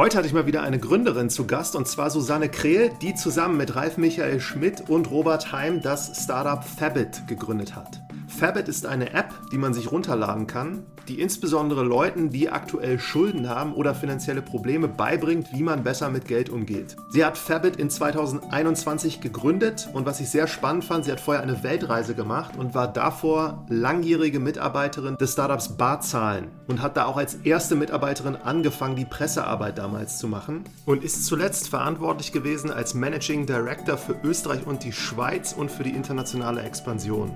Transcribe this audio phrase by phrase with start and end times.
[0.00, 3.58] Heute hatte ich mal wieder eine Gründerin zu Gast und zwar Susanne Krehl, die zusammen
[3.58, 8.00] mit Ralf Michael Schmidt und Robert Heim das Startup Fabit gegründet hat.
[8.26, 13.48] Fabit ist eine App, die man sich runterladen kann, die insbesondere Leuten, die aktuell Schulden
[13.48, 16.96] haben oder finanzielle Probleme, beibringt, wie man besser mit Geld umgeht.
[17.10, 21.42] Sie hat Fabit in 2021 gegründet und was ich sehr spannend fand, sie hat vorher
[21.42, 27.16] eine Weltreise gemacht und war davor langjährige Mitarbeiterin des Startups Barzahlen und hat da auch
[27.16, 32.94] als erste Mitarbeiterin angefangen, die Pressearbeit damals zu machen und ist zuletzt verantwortlich gewesen als
[32.94, 37.32] Managing Director für Österreich und die Schweiz und für die internationale Expansion.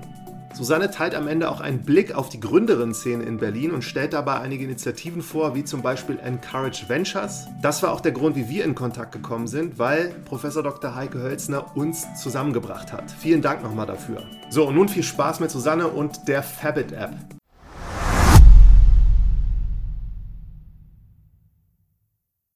[0.55, 4.39] Susanne teilt am Ende auch einen Blick auf die Gründerinnen-Szene in Berlin und stellt dabei
[4.39, 7.47] einige Initiativen vor, wie zum Beispiel Encourage Ventures.
[7.61, 10.95] Das war auch der Grund, wie wir in Kontakt gekommen sind, weil Professor Dr.
[10.95, 13.11] Heike Hölzner uns zusammengebracht hat.
[13.11, 14.23] Vielen Dank nochmal dafür.
[14.49, 17.35] So, und nun viel Spaß mit Susanne und der Fabit-App.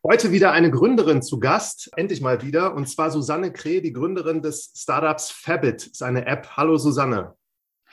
[0.02, 4.42] Heute wieder eine Gründerin zu Gast, endlich mal wieder, und zwar Susanne Kreh, die Gründerin
[4.42, 6.48] des Startups Fabit, seine App.
[6.56, 7.36] Hallo Susanne.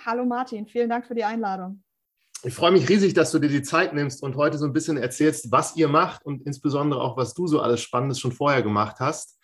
[0.04, 1.82] Hallo Martin, vielen Dank für die Einladung.
[2.44, 4.98] Ich freue mich riesig, dass du dir die Zeit nimmst und heute so ein bisschen
[4.98, 9.00] erzählst, was ihr macht und insbesondere auch, was du so alles Spannendes schon vorher gemacht
[9.00, 9.40] hast.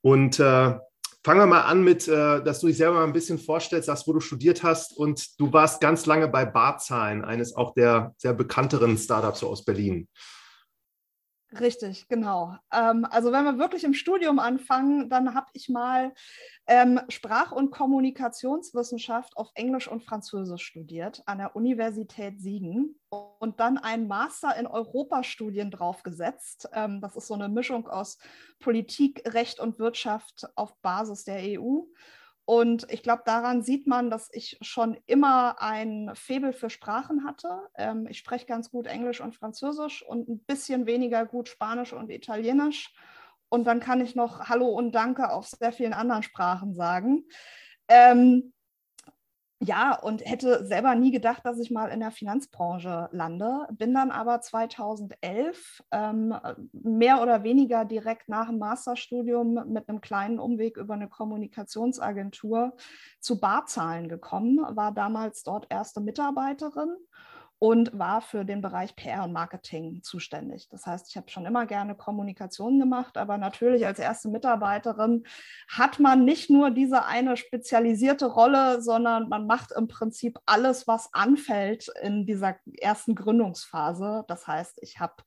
[0.00, 0.76] Und äh,
[1.22, 4.08] fangen wir mal an mit, äh, dass du dich selber mal ein bisschen vorstellst, sagst,
[4.08, 4.96] wo du studiert hast.
[4.96, 10.08] Und du warst ganz lange bei Barzahlen, eines auch der sehr bekannteren Startups aus Berlin.
[11.60, 12.56] Richtig, genau.
[12.72, 16.14] Ähm, also wenn wir wirklich im Studium anfangen, dann habe ich mal
[16.66, 23.76] ähm, Sprach- und Kommunikationswissenschaft auf Englisch und Französisch studiert an der Universität Siegen und dann
[23.76, 26.70] einen Master in Europastudien draufgesetzt.
[26.72, 28.16] Ähm, das ist so eine Mischung aus
[28.58, 31.82] Politik, Recht und Wirtschaft auf Basis der EU.
[32.44, 37.68] Und ich glaube, daran sieht man, dass ich schon immer ein Faible für Sprachen hatte.
[37.76, 42.10] Ähm, ich spreche ganz gut Englisch und Französisch und ein bisschen weniger gut Spanisch und
[42.10, 42.92] Italienisch.
[43.48, 47.26] Und dann kann ich noch Hallo und Danke auf sehr vielen anderen Sprachen sagen.
[47.86, 48.52] Ähm,
[49.64, 53.68] ja, und hätte selber nie gedacht, dass ich mal in der Finanzbranche lande.
[53.70, 56.34] Bin dann aber 2011 ähm,
[56.72, 62.74] mehr oder weniger direkt nach dem Masterstudium mit einem kleinen Umweg über eine Kommunikationsagentur
[63.20, 66.96] zu Barzahlen gekommen, war damals dort erste Mitarbeiterin
[67.62, 70.68] und war für den Bereich PR und Marketing zuständig.
[70.70, 75.22] Das heißt, ich habe schon immer gerne Kommunikation gemacht, aber natürlich als erste Mitarbeiterin
[75.68, 81.14] hat man nicht nur diese eine spezialisierte Rolle, sondern man macht im Prinzip alles, was
[81.14, 84.24] anfällt in dieser ersten Gründungsphase.
[84.26, 85.22] Das heißt, ich habe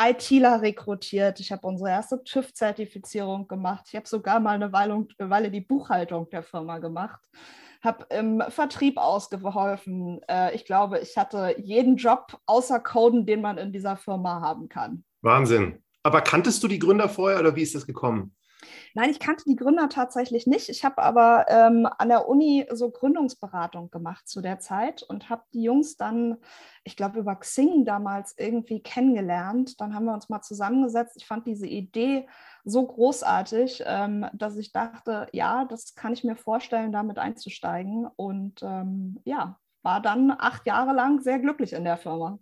[0.00, 5.30] ITler rekrutiert, ich habe unsere erste TÜV-Zertifizierung gemacht, ich habe sogar mal eine Weile, eine
[5.30, 7.18] Weile die Buchhaltung der Firma gemacht
[7.82, 10.20] habe im Vertrieb ausgeholfen.
[10.28, 14.68] Äh, ich glaube, ich hatte jeden Job außer Coden, den man in dieser Firma haben
[14.68, 15.04] kann.
[15.22, 15.82] Wahnsinn.
[16.02, 18.34] Aber kanntest du die Gründer vorher oder wie ist das gekommen?
[18.94, 20.68] Nein, ich kannte die Gründer tatsächlich nicht.
[20.68, 25.42] Ich habe aber ähm, an der Uni so Gründungsberatung gemacht zu der Zeit und habe
[25.54, 26.36] die Jungs dann,
[26.84, 29.80] ich glaube, über Xing damals irgendwie kennengelernt.
[29.80, 31.16] Dann haben wir uns mal zusammengesetzt.
[31.16, 32.28] Ich fand diese Idee
[32.64, 38.06] so großartig, ähm, dass ich dachte, ja, das kann ich mir vorstellen, damit einzusteigen.
[38.16, 42.38] Und ähm, ja, war dann acht Jahre lang sehr glücklich in der Firma.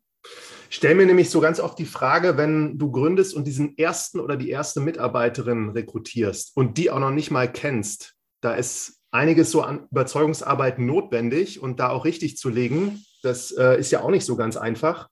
[0.70, 4.20] Ich stelle mir nämlich so ganz oft die Frage, wenn du gründest und diesen ersten
[4.20, 9.50] oder die erste Mitarbeiterin rekrutierst und die auch noch nicht mal kennst, da ist einiges
[9.50, 14.10] so an Überzeugungsarbeit notwendig und da auch richtig zu legen, das äh, ist ja auch
[14.10, 15.08] nicht so ganz einfach.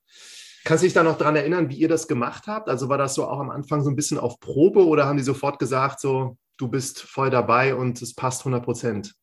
[0.63, 2.69] Kannst du dich da noch daran erinnern, wie ihr das gemacht habt?
[2.69, 5.23] Also war das so auch am Anfang so ein bisschen auf Probe oder haben die
[5.23, 9.13] sofort gesagt, so, du bist voll dabei und es passt 100 Prozent?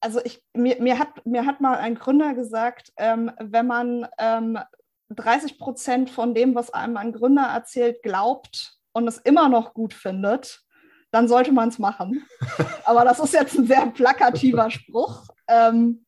[0.00, 4.58] Also ich, mir, mir, hat, mir hat mal ein Gründer gesagt, ähm, wenn man ähm,
[5.10, 9.94] 30 Prozent von dem, was einem ein Gründer erzählt, glaubt und es immer noch gut
[9.94, 10.62] findet,
[11.10, 12.26] dann sollte man es machen.
[12.84, 15.26] Aber das ist jetzt ein sehr plakativer Spruch.
[15.48, 16.04] Ähm,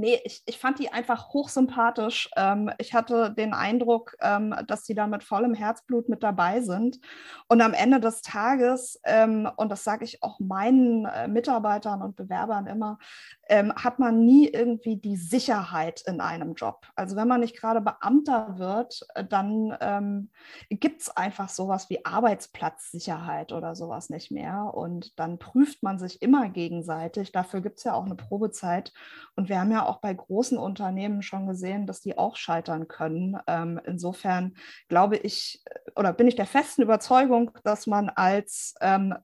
[0.00, 2.30] Nee, ich, ich fand die einfach hochsympathisch.
[2.36, 7.00] Ähm, ich hatte den Eindruck, ähm, dass sie da mit vollem Herzblut mit dabei sind.
[7.48, 12.14] Und am Ende des Tages, ähm, und das sage ich auch meinen äh, Mitarbeitern und
[12.14, 13.00] Bewerbern immer,
[13.48, 16.86] ähm, hat man nie irgendwie die Sicherheit in einem Job.
[16.94, 20.30] Also wenn man nicht gerade Beamter wird, äh, dann ähm,
[20.70, 24.72] gibt es einfach sowas wie Arbeitsplatzsicherheit oder sowas nicht mehr.
[24.74, 27.32] Und dann prüft man sich immer gegenseitig.
[27.32, 28.92] Dafür gibt es ja auch eine Probezeit.
[29.34, 33.38] Und wir haben ja auch bei großen Unternehmen schon gesehen, dass die auch scheitern können.
[33.46, 34.54] Ähm, insofern
[34.88, 35.62] glaube ich
[35.96, 39.14] oder bin ich der festen Überzeugung, dass man als ähm,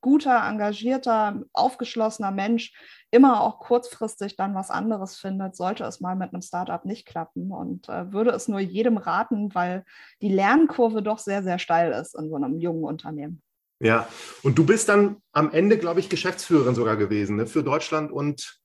[0.00, 2.72] guter, engagierter, aufgeschlossener Mensch
[3.12, 7.52] immer auch kurzfristig dann was anderes findet, sollte es mal mit einem Startup nicht klappen.
[7.52, 9.84] Und äh, würde es nur jedem raten, weil
[10.22, 13.42] die Lernkurve doch sehr, sehr steil ist in so einem jungen Unternehmen.
[13.80, 14.08] Ja,
[14.42, 17.46] und du bist dann am Ende, glaube ich, Geschäftsführerin sogar gewesen, ne?
[17.46, 18.61] für Deutschland und.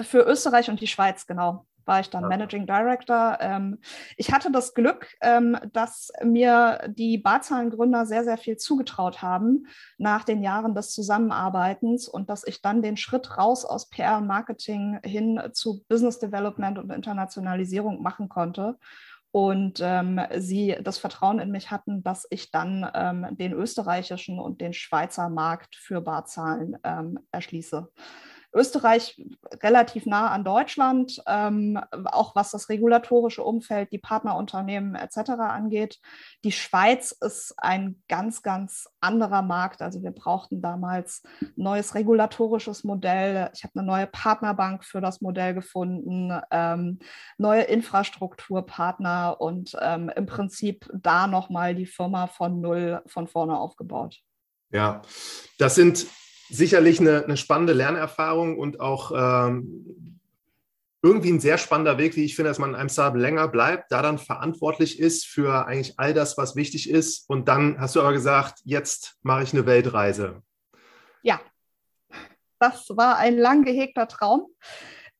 [0.00, 2.28] Für Österreich und die Schweiz, genau war ich dann ja.
[2.28, 3.38] Managing Director.
[3.40, 3.78] Ähm,
[4.16, 9.66] ich hatte das Glück, ähm, dass mir die Barzahlengründer sehr, sehr viel zugetraut haben
[9.96, 14.26] nach den Jahren des Zusammenarbeitens und dass ich dann den Schritt raus aus PR und
[14.26, 18.76] Marketing hin zu Business Development und Internationalisierung machen konnte
[19.30, 24.60] und ähm, sie das Vertrauen in mich hatten, dass ich dann ähm, den österreichischen und
[24.60, 27.92] den Schweizer Markt für Barzahlen ähm, erschließe.
[28.56, 29.22] Österreich
[29.62, 35.30] relativ nah an Deutschland, ähm, auch was das regulatorische Umfeld, die Partnerunternehmen etc.
[35.38, 36.00] angeht.
[36.42, 39.82] Die Schweiz ist ein ganz, ganz anderer Markt.
[39.82, 41.22] Also wir brauchten damals
[41.54, 43.50] neues regulatorisches Modell.
[43.54, 46.98] Ich habe eine neue Partnerbank für das Modell gefunden, ähm,
[47.38, 54.20] neue Infrastrukturpartner und ähm, im Prinzip da nochmal die Firma von null von vorne aufgebaut.
[54.70, 55.02] Ja,
[55.58, 56.06] das sind
[56.48, 60.20] sicherlich eine, eine spannende Lernerfahrung und auch ähm,
[61.02, 63.92] irgendwie ein sehr spannender Weg, wie ich finde, dass man in einem Startup länger bleibt,
[63.92, 67.28] da dann verantwortlich ist für eigentlich all das, was wichtig ist.
[67.30, 70.42] Und dann hast du aber gesagt, jetzt mache ich eine Weltreise.
[71.22, 71.40] Ja,
[72.58, 74.46] das war ein lang gehegter Traum.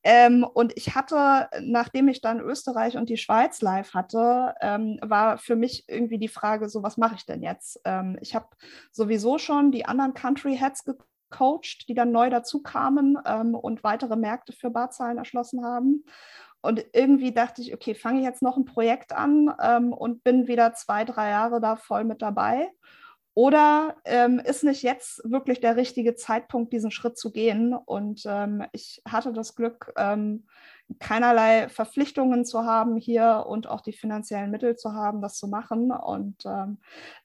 [0.02, 5.36] Ähm, und ich hatte, nachdem ich dann Österreich und die Schweiz live hatte, ähm, war
[5.36, 7.80] für mich irgendwie die Frage, so was mache ich denn jetzt?
[7.84, 8.46] Ähm, ich habe
[8.92, 10.84] sowieso schon die anderen Country Heads
[11.30, 16.04] gecoacht, die dann neu dazu kamen ähm, und weitere Märkte für Barzahlen erschlossen haben.
[16.62, 20.48] Und irgendwie dachte ich, okay, fange ich jetzt noch ein Projekt an ähm, und bin
[20.48, 22.70] wieder zwei, drei Jahre da voll mit dabei.
[23.34, 27.74] Oder ähm, ist nicht jetzt wirklich der richtige Zeitpunkt, diesen Schritt zu gehen?
[27.74, 30.46] Und ähm, ich hatte das Glück, ähm,
[31.00, 35.90] keinerlei Verpflichtungen zu haben hier und auch die finanziellen Mittel zu haben, das zu machen.
[35.90, 36.78] Und ähm,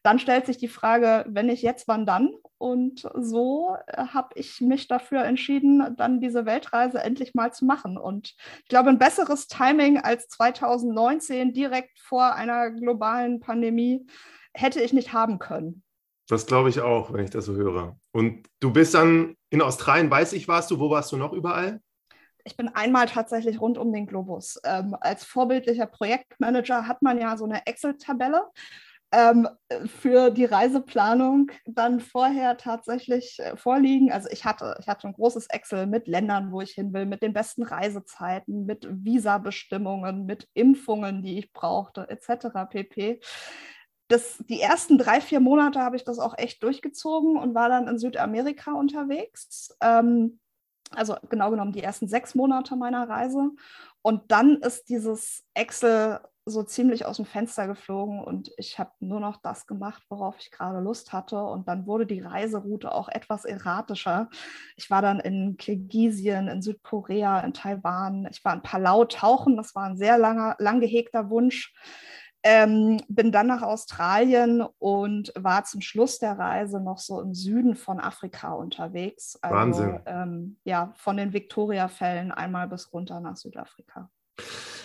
[0.03, 2.31] dann stellt sich die Frage, wenn nicht jetzt, wann dann?
[2.57, 7.97] Und so äh, habe ich mich dafür entschieden, dann diese Weltreise endlich mal zu machen.
[7.97, 14.07] Und ich glaube, ein besseres Timing als 2019 direkt vor einer globalen Pandemie
[14.53, 15.83] hätte ich nicht haben können.
[16.27, 17.97] Das glaube ich auch, wenn ich das so höre.
[18.11, 21.81] Und du bist dann in Australien, weiß ich, warst du, wo warst du noch überall?
[22.45, 24.59] Ich bin einmal tatsächlich rund um den Globus.
[24.63, 28.43] Ähm, als vorbildlicher Projektmanager hat man ja so eine Excel-Tabelle
[29.11, 29.47] ähm,
[29.85, 34.11] für die Reiseplanung dann vorher tatsächlich äh, vorliegen.
[34.11, 37.21] Also ich hatte, ich hatte ein großes Excel mit Ländern, wo ich hin will, mit
[37.21, 42.69] den besten Reisezeiten, mit Visabestimmungen, mit Impfungen, die ich brauchte, etc.
[42.69, 43.19] pp
[44.11, 47.87] das, die ersten drei, vier Monate habe ich das auch echt durchgezogen und war dann
[47.87, 49.75] in Südamerika unterwegs.
[49.81, 50.39] Ähm,
[50.95, 53.51] also genau genommen die ersten sechs Monate meiner Reise.
[54.01, 59.19] Und dann ist dieses Excel so ziemlich aus dem Fenster geflogen und ich habe nur
[59.19, 61.43] noch das gemacht, worauf ich gerade Lust hatte.
[61.43, 64.27] Und dann wurde die Reiseroute auch etwas erratischer.
[64.75, 68.27] Ich war dann in Kirgisien, in Südkorea, in Taiwan.
[68.31, 69.55] Ich war in Palau tauchen.
[69.55, 71.73] Das war ein sehr langer, lang gehegter Wunsch.
[72.43, 77.75] Ähm, bin dann nach Australien und war zum Schluss der Reise noch so im Süden
[77.75, 79.37] von Afrika unterwegs.
[79.41, 79.99] Also, Wahnsinn.
[80.05, 84.09] Ähm, ja, von den Victoria-Fällen einmal bis runter nach Südafrika.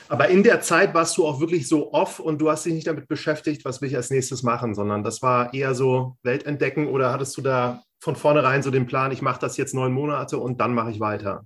[0.09, 2.87] Aber in der Zeit warst du auch wirklich so off und du hast dich nicht
[2.87, 7.13] damit beschäftigt, was will ich als nächstes machen, sondern das war eher so Weltentdecken oder
[7.13, 10.61] hattest du da von vornherein so den Plan, ich mache das jetzt neun Monate und
[10.61, 11.45] dann mache ich weiter?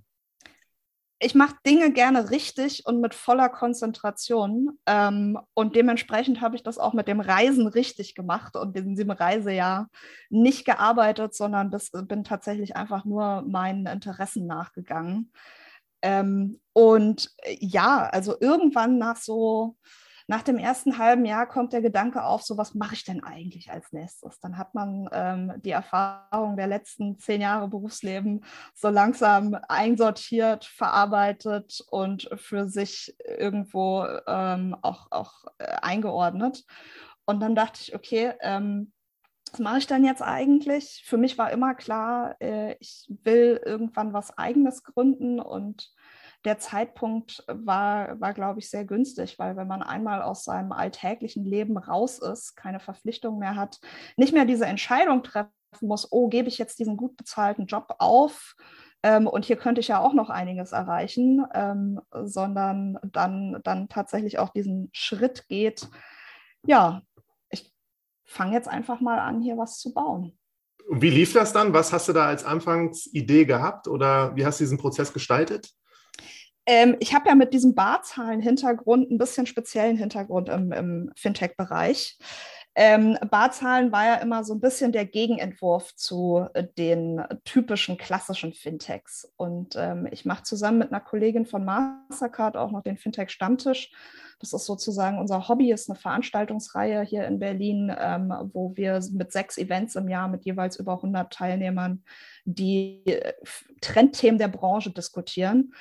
[1.23, 4.79] Ich mache Dinge gerne richtig und mit voller Konzentration.
[4.87, 9.11] Ähm, und dementsprechend habe ich das auch mit dem Reisen richtig gemacht und in diesem
[9.11, 9.89] Reisejahr
[10.29, 15.31] nicht gearbeitet, sondern das, bin tatsächlich einfach nur meinen Interessen nachgegangen.
[16.01, 19.77] Ähm, und äh, ja, also irgendwann nach so
[20.31, 23.69] nach dem ersten halben Jahr kommt der Gedanke auf, so was mache ich denn eigentlich
[23.69, 24.39] als nächstes?
[24.39, 31.83] Dann hat man ähm, die Erfahrung der letzten zehn Jahre Berufsleben so langsam einsortiert, verarbeitet
[31.89, 36.63] und für sich irgendwo ähm, auch, auch äh, eingeordnet.
[37.25, 38.93] Und dann dachte ich, okay, ähm,
[39.51, 41.03] was mache ich denn jetzt eigentlich?
[41.05, 45.91] Für mich war immer klar, äh, ich will irgendwann was eigenes gründen und
[46.45, 51.45] der Zeitpunkt war, war glaube ich, sehr günstig, weil wenn man einmal aus seinem alltäglichen
[51.45, 53.79] Leben raus ist, keine Verpflichtung mehr hat,
[54.17, 58.55] nicht mehr diese Entscheidung treffen muss, oh, gebe ich jetzt diesen gut bezahlten Job auf,
[59.03, 64.37] ähm, und hier könnte ich ja auch noch einiges erreichen, ähm, sondern dann, dann tatsächlich
[64.37, 65.89] auch diesen Schritt geht,
[66.65, 67.01] ja,
[67.49, 67.73] ich
[68.25, 70.37] fange jetzt einfach mal an, hier was zu bauen.
[70.89, 71.73] Wie lief das dann?
[71.73, 75.71] Was hast du da als Anfangsidee gehabt oder wie hast du diesen Prozess gestaltet?
[76.71, 82.17] Ähm, ich habe ja mit diesem Barzahlen-Hintergrund ein bisschen speziellen Hintergrund im, im Fintech-Bereich.
[82.75, 88.53] Ähm, Barzahlen war ja immer so ein bisschen der Gegenentwurf zu äh, den typischen klassischen
[88.53, 89.29] Fintechs.
[89.35, 93.91] Und ähm, ich mache zusammen mit einer Kollegin von Mastercard auch noch den Fintech-Stammtisch.
[94.39, 99.33] Das ist sozusagen unser Hobby, ist eine Veranstaltungsreihe hier in Berlin, ähm, wo wir mit
[99.33, 102.05] sechs Events im Jahr mit jeweils über 100 Teilnehmern
[102.45, 103.33] die äh,
[103.81, 105.73] Trendthemen der Branche diskutieren.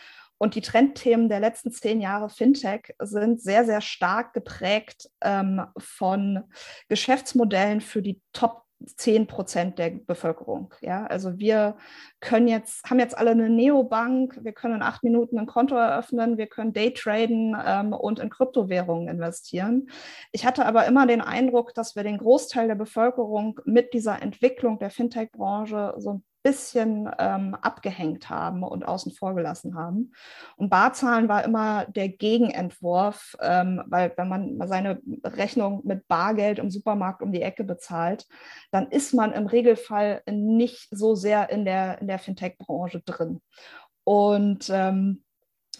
[0.42, 6.44] Und die Trendthemen der letzten zehn Jahre Fintech sind sehr, sehr stark geprägt ähm, von
[6.88, 8.62] Geschäftsmodellen für die Top
[8.97, 10.73] 10 Prozent der Bevölkerung.
[10.80, 11.76] Ja, also wir
[12.20, 16.38] können jetzt, haben jetzt alle eine Neobank, wir können in acht Minuten ein Konto eröffnen,
[16.38, 19.90] wir können Daytraden ähm, und in Kryptowährungen investieren.
[20.32, 24.78] Ich hatte aber immer den Eindruck, dass wir den Großteil der Bevölkerung mit dieser Entwicklung
[24.78, 30.12] der Fintech-Branche so ein bisschen ähm, abgehängt haben und außen vor gelassen haben.
[30.56, 36.70] Und Barzahlen war immer der Gegenentwurf, ähm, weil wenn man seine Rechnung mit Bargeld im
[36.70, 38.26] Supermarkt um die Ecke bezahlt,
[38.70, 43.40] dann ist man im Regelfall nicht so sehr in der, in der Fintech-Branche drin.
[44.04, 45.23] Und ähm,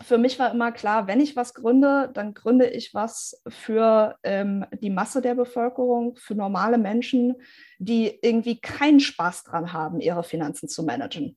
[0.02, 4.64] für mich war immer klar, wenn ich was gründe, dann gründe ich was für ähm,
[4.80, 7.35] die Masse der Bevölkerung, für normale Menschen,
[7.78, 11.37] die irgendwie keinen Spaß dran haben, ihre Finanzen zu managen.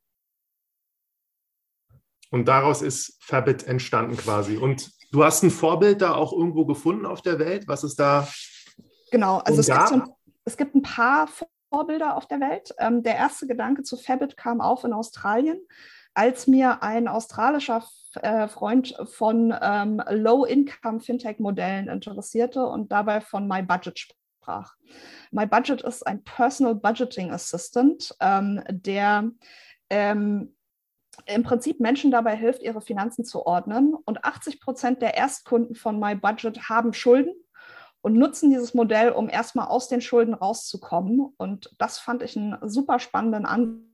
[2.29, 4.57] Und daraus ist Fabit entstanden quasi.
[4.57, 7.67] Und du hast ein Vorbild da auch irgendwo gefunden auf der Welt?
[7.67, 8.27] Was ist da?
[9.11, 10.03] Genau, also es gibt, so ein,
[10.43, 11.29] es gibt, ein, paar
[11.69, 12.73] Vorbilder auf der Welt.
[12.79, 15.59] Ähm, der erste Gedanke zu Fabit kam auf in Australien
[16.13, 17.83] als mir ein australischer
[18.21, 24.75] äh, Freund von ähm, Low-Income-Fintech-Modellen interessierte und dabei von My Budget sprach.
[25.31, 29.31] My Budget ist ein Personal Budgeting Assistant, ähm, der
[29.89, 30.55] ähm,
[31.25, 33.95] im Prinzip Menschen dabei hilft, ihre Finanzen zu ordnen.
[34.05, 37.33] Und 80 Prozent der Erstkunden von My Budget haben Schulden
[38.01, 41.33] und nutzen dieses Modell, um erstmal aus den Schulden rauszukommen.
[41.37, 43.92] Und das fand ich einen super spannenden Ansatz,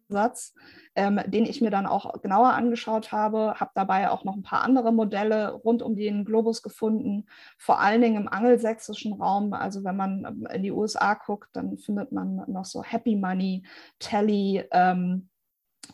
[0.95, 3.55] ähm, den ich mir dann auch genauer angeschaut habe.
[3.59, 7.25] Habe dabei auch noch ein paar andere Modelle rund um den Globus gefunden,
[7.57, 9.53] vor allen Dingen im angelsächsischen Raum.
[9.53, 13.63] Also wenn man ähm, in die USA guckt, dann findet man noch so Happy Money,
[13.99, 15.29] Tally ähm,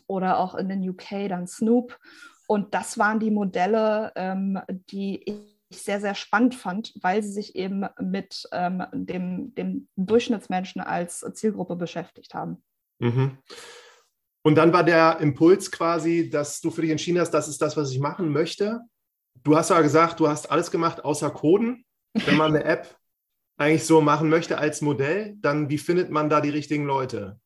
[0.06, 1.98] oder auch in den UK dann Snoop.
[2.46, 7.56] Und das waren die Modelle, ähm, die ich sehr, sehr spannend fand, weil sie sich
[7.56, 12.62] eben mit ähm, dem, dem Durchschnittsmenschen als Zielgruppe beschäftigt haben.
[12.98, 13.38] Mhm.
[14.46, 17.76] Und dann war der Impuls quasi, dass du für dich entschieden hast, das ist das,
[17.76, 18.80] was ich machen möchte.
[19.42, 21.84] Du hast ja gesagt, du hast alles gemacht außer Coden.
[22.14, 22.96] Wenn man eine App
[23.56, 27.40] eigentlich so machen möchte als Modell, dann wie findet man da die richtigen Leute?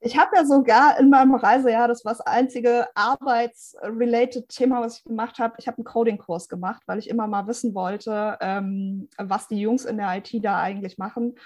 [0.00, 5.04] Ich habe ja sogar in meinem Reisejahr, das war das einzige arbeitsrelated Thema, was ich
[5.04, 9.48] gemacht habe, ich habe einen Coding-Kurs gemacht, weil ich immer mal wissen wollte, ähm, was
[9.48, 11.36] die Jungs in der IT da eigentlich machen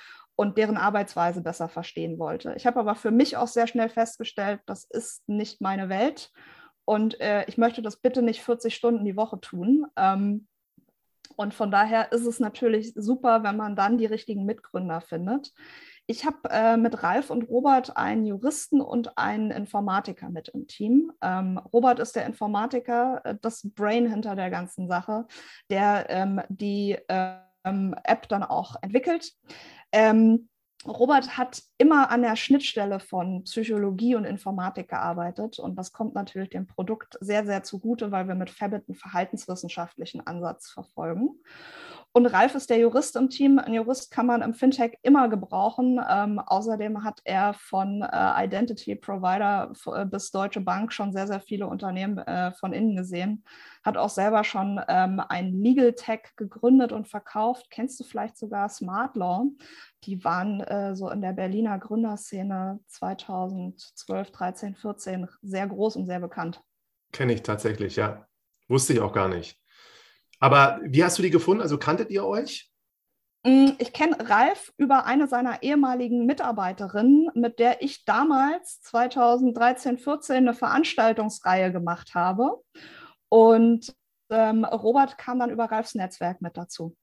[0.41, 2.55] und deren Arbeitsweise besser verstehen wollte.
[2.57, 6.33] Ich habe aber für mich auch sehr schnell festgestellt, das ist nicht meine Welt
[6.87, 9.85] und äh, ich möchte das bitte nicht 40 Stunden die Woche tun.
[9.97, 10.49] Ähm,
[11.37, 15.53] und von daher ist es natürlich super, wenn man dann die richtigen Mitgründer findet.
[16.07, 21.13] Ich habe äh, mit Ralf und Robert einen Juristen und einen Informatiker mit im Team.
[21.21, 25.27] Ähm, Robert ist der Informatiker, äh, das Brain hinter der ganzen Sache,
[25.69, 26.97] der ähm, die
[27.65, 29.33] ähm, App dann auch entwickelt.
[29.93, 30.49] Ähm,
[30.87, 36.49] Robert hat immer an der Schnittstelle von Psychologie und Informatik gearbeitet und das kommt natürlich
[36.49, 41.39] dem Produkt sehr, sehr zugute, weil wir mit Fabit einen verhaltenswissenschaftlichen Ansatz verfolgen.
[42.13, 43.61] Und Ralf ist der Jurist im Team.
[43.61, 46.01] Ein Jurist kann man im Fintech immer gebrauchen.
[46.11, 51.41] Ähm, außerdem hat er von äh, Identity Provider äh, bis Deutsche Bank schon sehr, sehr
[51.41, 53.45] viele Unternehmen äh, von innen gesehen.
[53.85, 57.69] Hat auch selber schon ähm, ein Legal Tech gegründet und verkauft.
[57.71, 59.45] Kennst du vielleicht sogar Smart Law?
[60.03, 66.19] Die waren äh, so in der Berliner Gründerszene 2012, 13, 14 sehr groß und sehr
[66.19, 66.61] bekannt.
[67.13, 68.27] Kenne ich tatsächlich, ja.
[68.67, 69.61] Wusste ich auch gar nicht.
[70.41, 71.63] Aber wie hast du die gefunden?
[71.63, 72.71] Also kanntet ihr euch?
[73.45, 80.37] Mm, ich kenne Ralf über eine seiner ehemaligen Mitarbeiterinnen, mit der ich damals 2013, 14
[80.37, 82.63] eine Veranstaltungsreihe gemacht habe.
[83.29, 83.95] Und
[84.31, 86.97] ähm, Robert kam dann über Ralfs Netzwerk mit dazu.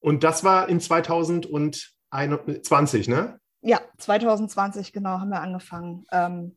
[0.00, 3.40] Und das war in 2021, ne?
[3.62, 6.04] Ja, 2020, genau, haben wir angefangen.
[6.10, 6.56] Ähm,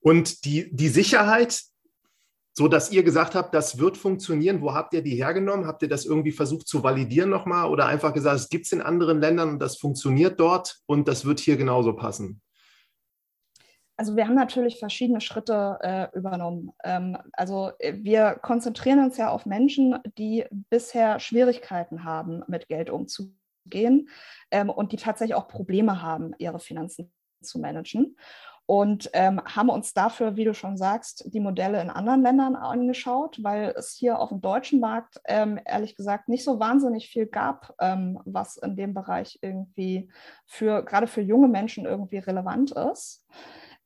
[0.00, 1.62] Und die, die Sicherheit,
[2.52, 5.66] so dass ihr gesagt habt, das wird funktionieren, wo habt ihr die hergenommen?
[5.66, 8.82] Habt ihr das irgendwie versucht zu validieren nochmal oder einfach gesagt, es gibt es in
[8.82, 12.42] anderen Ländern und das funktioniert dort und das wird hier genauso passen?
[13.96, 16.72] Also wir haben natürlich verschiedene Schritte äh, übernommen.
[16.84, 22.88] Ähm, also äh, wir konzentrieren uns ja auf Menschen, die bisher Schwierigkeiten haben, mit Geld
[22.88, 24.08] umzugehen
[24.50, 28.16] ähm, und die tatsächlich auch Probleme haben, ihre Finanzen zu managen.
[28.66, 33.42] Und ähm, haben uns dafür, wie du schon sagst, die Modelle in anderen Ländern angeschaut,
[33.42, 37.74] weil es hier auf dem deutschen Markt ähm, ehrlich gesagt nicht so wahnsinnig viel gab,
[37.80, 40.08] ähm, was in dem Bereich irgendwie
[40.46, 43.26] für gerade für junge Menschen irgendwie relevant ist.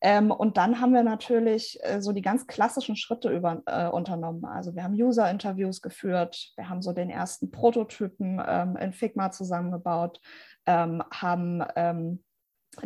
[0.04, 4.44] Ähm, und dann haben wir natürlich äh, so die ganz klassischen Schritte über, äh, unternommen.
[4.44, 10.20] Also wir haben User-Interviews geführt, wir haben so den ersten Prototypen ähm, in Figma zusammengebaut,
[10.66, 11.62] ähm, haben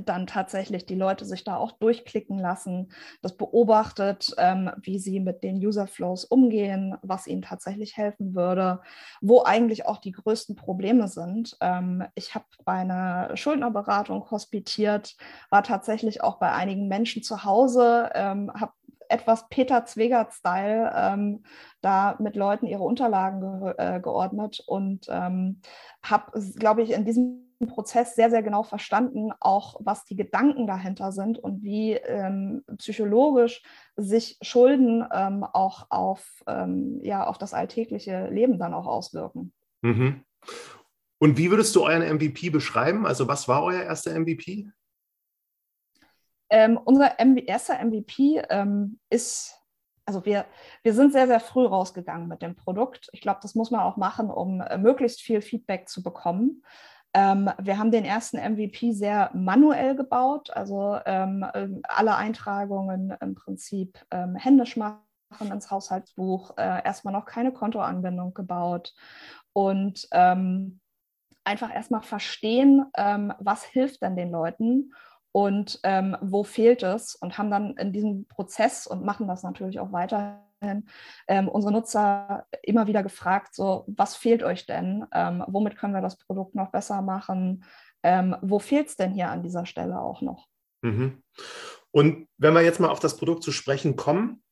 [0.05, 2.93] dann tatsächlich die Leute sich da auch durchklicken lassen,
[3.23, 8.81] das beobachtet, ähm, wie sie mit den User-Flows umgehen, was ihnen tatsächlich helfen würde,
[9.21, 11.57] wo eigentlich auch die größten Probleme sind.
[11.61, 15.17] Ähm, ich habe bei einer Schuldnerberatung hospitiert,
[15.51, 18.73] war tatsächlich auch bei einigen Menschen zu Hause, ähm, habe
[19.09, 21.43] etwas Peter Zwegert-Style ähm,
[21.81, 25.61] da mit Leuten ihre Unterlagen ge äh, geordnet und ähm,
[26.03, 31.11] habe, glaube ich, in diesem Prozess sehr, sehr genau verstanden, auch was die Gedanken dahinter
[31.11, 33.63] sind und wie ähm, psychologisch
[33.97, 39.53] sich Schulden ähm, auch auf, ähm, ja, auf das alltägliche Leben dann auch auswirken.
[39.83, 40.25] Mhm.
[41.21, 43.07] Und wie würdest du euren MVP beschreiben?
[43.07, 44.71] Also was war euer erster MVP?
[46.51, 49.59] Ähm, unser MV erster MVP ähm, ist
[50.09, 50.47] also wir,
[50.83, 53.11] wir sind sehr, sehr früh rausgegangen mit dem Produkt.
[53.13, 56.63] Ich glaube, das muss man auch machen, um äh, möglichst viel Feedback zu bekommen.
[57.15, 63.35] Ähm, wir haben den ersten MVP sehr manuell gebaut, also ähm, ähm, alle Eintragungen im
[63.35, 65.01] Prinzip ähm, händisch machen
[65.51, 68.95] ins Haushaltsbuch, äh, erstmal noch keine Kontoanbindung gebaut
[69.53, 70.81] und ähm,
[71.45, 74.93] einfach erstmal verstehen, ähm, was hilft denn den Leuten
[75.33, 75.81] und
[76.21, 80.48] wo fehlt es und haben dann in diesem Prozess und machen das natürlich auch weiter
[80.61, 85.07] ähm, unsere Nutzer immer wieder gefragt, so, was fehlt euch denn?
[85.13, 87.65] Ähm, womit können wir das Produkt noch besser machen?
[88.03, 90.47] Ähm, wo fehlt es denn hier an dieser Stelle auch noch?
[90.83, 91.23] Mhm.
[91.91, 94.43] Und wenn wir jetzt mal auf das Produkt zu sprechen kommen,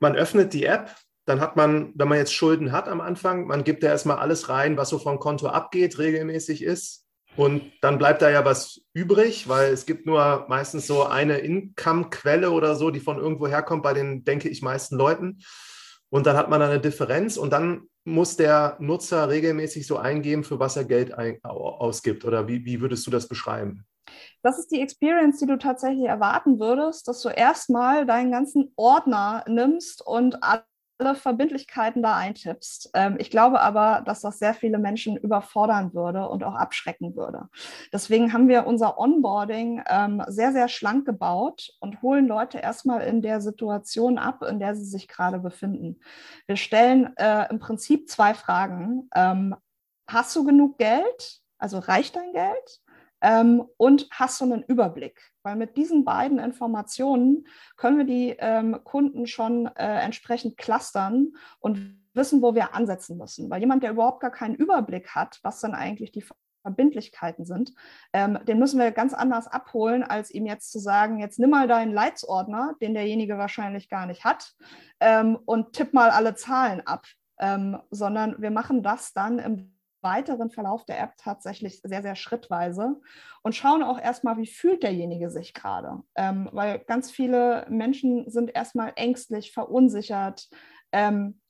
[0.00, 0.94] man öffnet die App,
[1.26, 4.48] dann hat man, wenn man jetzt Schulden hat am Anfang, man gibt da erstmal alles
[4.48, 7.03] rein, was so vom Konto abgeht, regelmäßig ist.
[7.36, 12.50] Und dann bleibt da ja was übrig, weil es gibt nur meistens so eine Income-Quelle
[12.50, 15.40] oder so, die von irgendwo herkommt bei den, denke ich, meisten Leuten.
[16.10, 20.60] Und dann hat man eine Differenz und dann muss der Nutzer regelmäßig so eingeben, für
[20.60, 21.12] was er Geld
[21.44, 22.24] ausgibt.
[22.24, 23.84] Oder wie, wie würdest du das beschreiben?
[24.42, 29.44] Das ist die Experience, die du tatsächlich erwarten würdest, dass du erstmal deinen ganzen Ordner
[29.48, 30.38] nimmst und
[30.98, 32.90] alle Verbindlichkeiten da eintippst.
[32.94, 37.48] Ähm, ich glaube aber, dass das sehr viele Menschen überfordern würde und auch abschrecken würde.
[37.92, 43.22] Deswegen haben wir unser Onboarding ähm, sehr, sehr schlank gebaut und holen Leute erstmal in
[43.22, 46.00] der Situation ab, in der sie sich gerade befinden.
[46.46, 49.08] Wir stellen äh, im Prinzip zwei Fragen.
[49.14, 49.54] Ähm,
[50.08, 51.40] hast du genug Geld?
[51.58, 52.82] Also reicht dein Geld?
[53.24, 55.32] Ähm, und hast du einen Überblick?
[55.42, 61.98] Weil mit diesen beiden Informationen können wir die ähm, Kunden schon äh, entsprechend clustern und
[62.12, 63.48] wissen, wo wir ansetzen müssen.
[63.48, 66.22] Weil jemand, der überhaupt gar keinen Überblick hat, was dann eigentlich die
[66.62, 67.72] Verbindlichkeiten sind,
[68.12, 71.66] ähm, den müssen wir ganz anders abholen, als ihm jetzt zu sagen, jetzt nimm mal
[71.66, 74.52] deinen Leitsordner, den derjenige wahrscheinlich gar nicht hat,
[75.00, 77.06] ähm, und tipp mal alle Zahlen ab.
[77.40, 79.73] Ähm, sondern wir machen das dann im
[80.04, 83.00] weiteren Verlauf der App tatsächlich sehr, sehr schrittweise
[83.42, 86.02] und schauen auch erstmal, wie fühlt derjenige sich gerade.
[86.14, 90.48] Ähm, weil ganz viele Menschen sind erstmal ängstlich, verunsichert.
[90.92, 91.40] Ähm,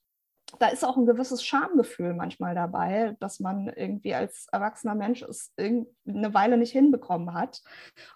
[0.59, 5.53] da ist auch ein gewisses Schamgefühl manchmal dabei, dass man irgendwie als erwachsener Mensch es
[5.57, 7.61] eine Weile nicht hinbekommen hat.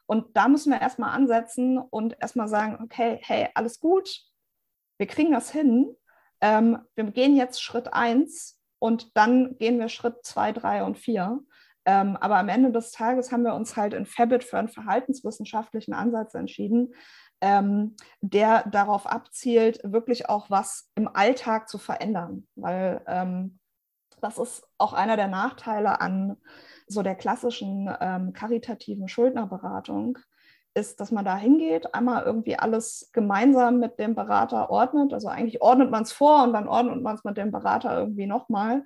[0.06, 4.24] Und da müssen wir erstmal ansetzen und erstmal sagen, okay, hey, alles gut,
[4.98, 5.96] wir kriegen das hin.
[6.42, 11.40] Ähm, wir gehen jetzt Schritt eins und dann gehen wir Schritt zwei, drei und vier.
[11.86, 15.94] Ähm, aber am Ende des Tages haben wir uns halt in Fabit für einen verhaltenswissenschaftlichen
[15.94, 16.94] Ansatz entschieden,
[17.42, 22.48] ähm, der darauf abzielt, wirklich auch was im Alltag zu verändern.
[22.56, 23.60] Weil ähm,
[24.22, 26.38] das ist auch einer der Nachteile an
[26.88, 30.18] so der klassischen ähm, karitativen Schuldnerberatung,
[30.74, 35.14] ist, dass man da hingeht, einmal irgendwie alles gemeinsam mit dem Berater ordnet.
[35.14, 38.28] Also eigentlich ordnet man es vor und dann ordnet man es mit dem Berater irgendwie
[38.28, 38.84] nochmal.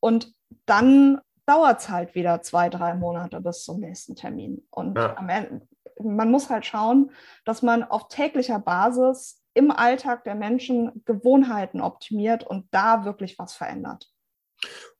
[0.00, 0.32] Und
[0.66, 4.66] dann dauert es halt wieder zwei, drei Monate bis zum nächsten Termin.
[4.70, 5.16] Und ja.
[5.16, 5.66] am Ende,
[6.02, 7.10] man muss halt schauen,
[7.44, 13.54] dass man auf täglicher Basis im Alltag der Menschen Gewohnheiten optimiert und da wirklich was
[13.54, 14.10] verändert.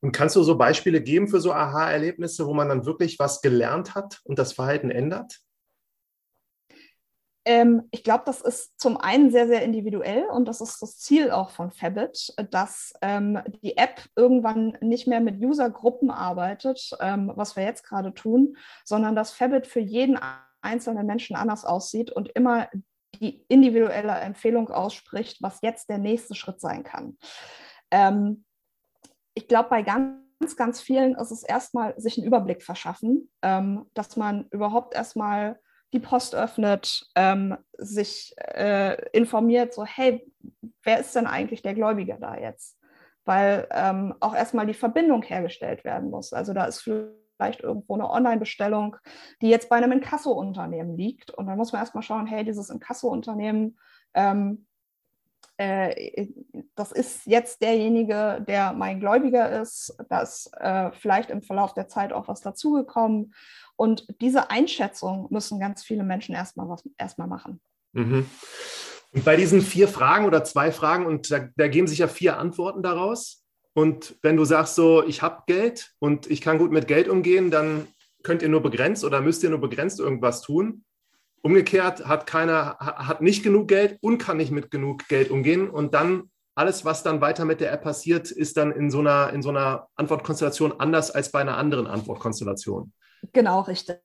[0.01, 3.95] Und kannst du so Beispiele geben für so Aha-Erlebnisse, wo man dann wirklich was gelernt
[3.95, 5.41] hat und das Verhalten ändert?
[7.47, 11.31] Ähm, ich glaube, das ist zum einen sehr, sehr individuell und das ist das Ziel
[11.31, 17.55] auch von Fabit, dass ähm, die App irgendwann nicht mehr mit Usergruppen arbeitet, ähm, was
[17.55, 20.19] wir jetzt gerade tun, sondern dass Fabit für jeden
[20.61, 22.69] einzelnen Menschen anders aussieht und immer
[23.21, 27.17] die individuelle Empfehlung ausspricht, was jetzt der nächste Schritt sein kann.
[27.93, 28.45] Ähm,
[29.35, 34.17] ich glaube, bei ganz ganz vielen ist es erstmal sich einen Überblick verschaffen, ähm, dass
[34.17, 35.61] man überhaupt erstmal
[35.97, 40.31] die Post öffnet, ähm, sich äh, informiert, so, hey,
[40.83, 42.79] wer ist denn eigentlich der Gläubiger da jetzt?
[43.25, 46.33] Weil ähm, auch erstmal die Verbindung hergestellt werden muss.
[46.33, 48.97] Also da ist vielleicht irgendwo eine Online-Bestellung,
[49.41, 51.31] die jetzt bei einem Inkasso-Unternehmen liegt.
[51.31, 53.79] Und dann muss man erstmal schauen, hey, dieses Inkasso-Unternehmen,
[54.15, 54.67] ähm,
[55.59, 56.27] äh,
[56.75, 59.97] das ist jetzt derjenige, der mein Gläubiger ist.
[60.09, 63.35] Da ist äh, vielleicht im Verlauf der Zeit auch was dazugekommen.
[63.77, 66.85] Und diese Einschätzung müssen ganz viele Menschen erstmal was
[67.19, 67.61] machen.
[67.93, 68.27] Mhm.
[69.13, 72.39] Und bei diesen vier Fragen oder zwei Fragen, und da, da geben sich ja vier
[72.39, 73.45] Antworten daraus.
[73.75, 77.51] Und wenn du sagst so, ich habe Geld und ich kann gut mit Geld umgehen,
[77.51, 77.87] dann
[78.23, 80.86] könnt ihr nur begrenzt oder müsst ihr nur begrenzt irgendwas tun.
[81.47, 85.71] Umgekehrt hat keiner, hat nicht genug Geld und kann nicht mit genug Geld umgehen.
[85.71, 86.25] Und dann
[86.57, 89.51] alles, was dann weiter mit der App passiert, ist dann in so einer, in so
[89.51, 92.93] einer Antwortkonstellation anders als bei einer anderen Antwortkonstellation.
[93.33, 93.99] Genau, richtig.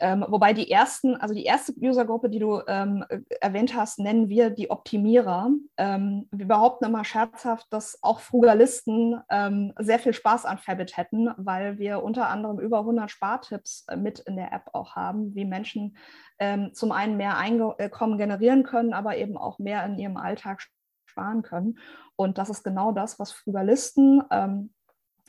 [0.00, 3.04] Ähm, wobei die ersten, also die erste Usergruppe, die du ähm,
[3.40, 5.50] erwähnt hast, nennen wir die Optimierer.
[5.78, 11.30] Ähm, wir behaupten immer scherzhaft, dass auch Frugalisten ähm, sehr viel Spaß an Fabit hätten,
[11.38, 15.46] weil wir unter anderem über 100 Spartipps äh, mit in der App auch haben, wie
[15.46, 15.96] Menschen
[16.38, 20.62] ähm, zum einen mehr Einkommen generieren können, aber eben auch mehr in ihrem Alltag
[21.06, 21.78] sparen können.
[22.16, 24.74] Und das ist genau das, was Frugalisten ähm,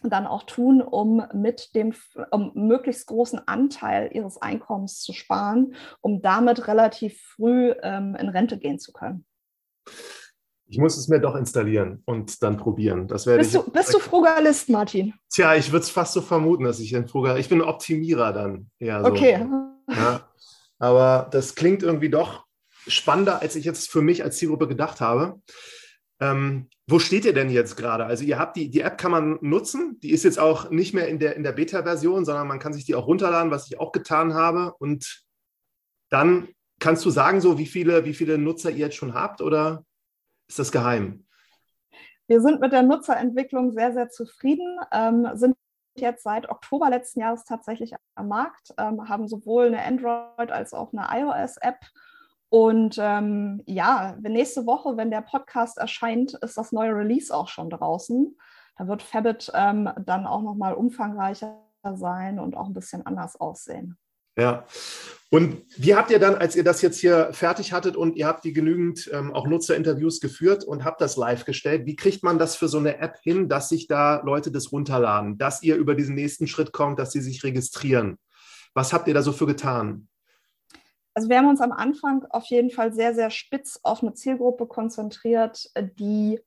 [0.09, 1.93] dann auch tun, um mit dem
[2.31, 8.57] um möglichst großen Anteil ihres Einkommens zu sparen, um damit relativ früh ähm, in Rente
[8.57, 9.25] gehen zu können.
[10.67, 13.07] Ich muss es mir doch installieren und dann probieren.
[13.07, 15.13] Das werde bist, ich du, bist du Frugalist, Martin?
[15.29, 17.39] Tja, ich würde es fast so vermuten, dass ich ein Frugal.
[17.39, 18.71] Ich bin ein Optimierer dann.
[18.79, 19.11] Ja, so.
[19.11, 19.45] Okay.
[19.87, 20.27] Ja,
[20.79, 22.45] aber das klingt irgendwie doch
[22.87, 25.39] spannender, als ich jetzt für mich als Zielgruppe gedacht habe.
[26.21, 28.05] Ähm, wo steht ihr denn jetzt gerade?
[28.05, 31.07] Also ihr habt die, die App kann man nutzen, die ist jetzt auch nicht mehr
[31.07, 33.91] in der, in der Beta-Version, sondern man kann sich die auch runterladen, was ich auch
[33.91, 34.73] getan habe.
[34.79, 35.25] Und
[36.09, 36.47] dann
[36.79, 39.85] kannst du sagen, so wie viele, wie viele Nutzer ihr jetzt schon habt oder
[40.47, 41.25] ist das geheim?
[42.27, 45.55] Wir sind mit der Nutzerentwicklung sehr, sehr zufrieden, ähm, sind
[45.95, 50.91] jetzt seit Oktober letzten Jahres tatsächlich am Markt, ähm, haben sowohl eine Android als auch
[50.93, 51.79] eine iOS-App
[52.55, 57.69] und ähm, ja, nächste Woche, wenn der Podcast erscheint, ist das neue Release auch schon
[57.69, 58.37] draußen.
[58.77, 61.61] Da wird Fabit ähm, dann auch nochmal umfangreicher
[61.95, 63.97] sein und auch ein bisschen anders aussehen.
[64.37, 64.63] Ja.
[65.29, 68.45] Und wie habt ihr dann, als ihr das jetzt hier fertig hattet und ihr habt
[68.45, 72.55] die genügend ähm, auch Nutzerinterviews geführt und habt das live gestellt, wie kriegt man das
[72.55, 76.15] für so eine App hin, dass sich da Leute das runterladen, dass ihr über diesen
[76.15, 78.17] nächsten Schritt kommt, dass sie sich registrieren?
[78.73, 80.07] Was habt ihr da so für getan?
[81.15, 84.67] Also wir haben uns am Anfang auf jeden Fall sehr, sehr spitz auf eine Zielgruppe
[84.67, 86.41] konzentriert, die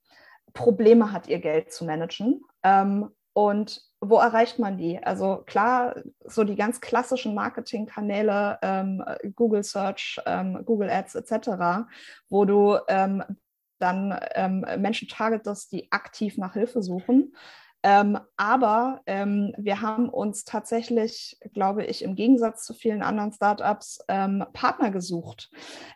[0.52, 2.42] Probleme hat, ihr Geld zu managen.
[2.62, 5.02] Ähm, und wo erreicht man die?
[5.02, 9.02] Also klar, so die ganz klassischen Marketingkanäle, ähm,
[9.36, 11.86] Google Search, ähm, Google Ads etc.,
[12.28, 13.24] wo du ähm,
[13.78, 17.34] dann ähm, Menschen targetest, die aktiv nach Hilfe suchen.
[17.82, 24.00] Ähm, aber ähm, wir haben uns tatsächlich, glaube ich, im Gegensatz zu vielen anderen Startups
[24.08, 25.50] ähm, Partner gesucht.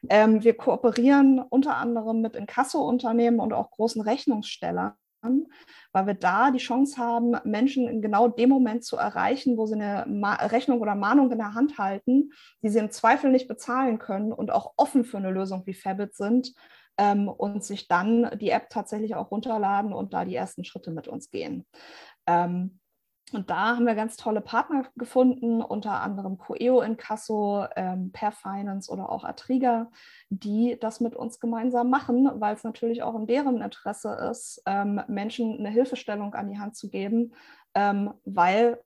[0.08, 4.94] Ähm, wir kooperieren unter anderem mit Inkasso-Unternehmen und auch großen Rechnungsstellern
[5.92, 9.74] weil wir da die Chance haben, Menschen in genau dem Moment zu erreichen, wo sie
[9.74, 13.98] eine Ma Rechnung oder Mahnung in der Hand halten, die sie im Zweifel nicht bezahlen
[13.98, 16.52] können und auch offen für eine Lösung wie Fabit sind,
[16.98, 21.08] ähm, und sich dann die App tatsächlich auch runterladen und da die ersten Schritte mit
[21.08, 21.66] uns gehen.
[22.26, 22.80] Ähm,
[23.32, 28.90] und da haben wir ganz tolle Partner gefunden, unter anderem Coeo Incasso, ähm, Per Finance
[28.90, 29.90] oder auch Atriga,
[30.28, 35.00] die das mit uns gemeinsam machen, weil es natürlich auch in deren Interesse ist, ähm,
[35.08, 37.34] Menschen eine Hilfestellung an die Hand zu geben,
[37.74, 38.78] ähm, weil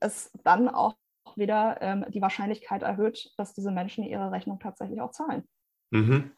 [0.00, 0.96] es dann auch
[1.36, 5.46] wieder ähm, die Wahrscheinlichkeit erhöht, dass diese Menschen ihre Rechnung tatsächlich auch zahlen.
[5.90, 6.32] Mhm.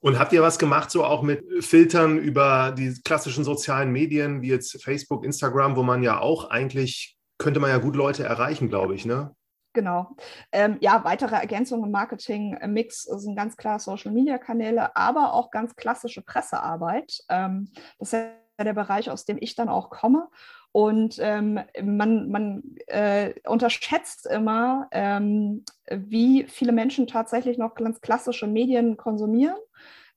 [0.00, 4.48] Und habt ihr was gemacht, so auch mit Filtern über die klassischen sozialen Medien, wie
[4.48, 8.94] jetzt Facebook, Instagram, wo man ja auch eigentlich, könnte man ja gut Leute erreichen, glaube
[8.94, 9.34] ich, ne?
[9.76, 10.16] Genau.
[10.52, 17.18] Ähm, ja, weitere Ergänzungen im Marketing-Mix sind ganz klar Social-Media-Kanäle, aber auch ganz klassische Pressearbeit.
[17.28, 18.12] Ähm, das ist
[18.58, 20.28] ja der Bereich, aus dem ich dann auch komme.
[20.76, 28.46] Und ähm, man, man äh, unterschätzt immer, ähm, wie viele Menschen tatsächlich noch ganz klassische
[28.46, 29.56] Medien konsumieren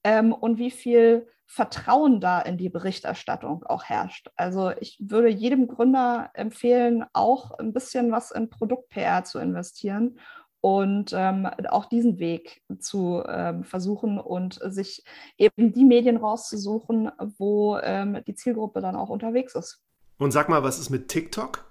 [0.04, 4.32] ähm, und wie viel Vertrauen da in die Berichterstattung auch herrscht.
[4.36, 10.20] Also ich würde jedem Gründer empfehlen, auch ein bisschen was in Produkt-PR zu investieren
[10.60, 15.06] und ähm, auch diesen Weg zu ähm, versuchen und sich
[15.38, 19.86] eben die Medien rauszusuchen, wo ähm, die Zielgruppe dann auch unterwegs ist.
[20.20, 21.66] Und sag mal, was ist mit TikTok?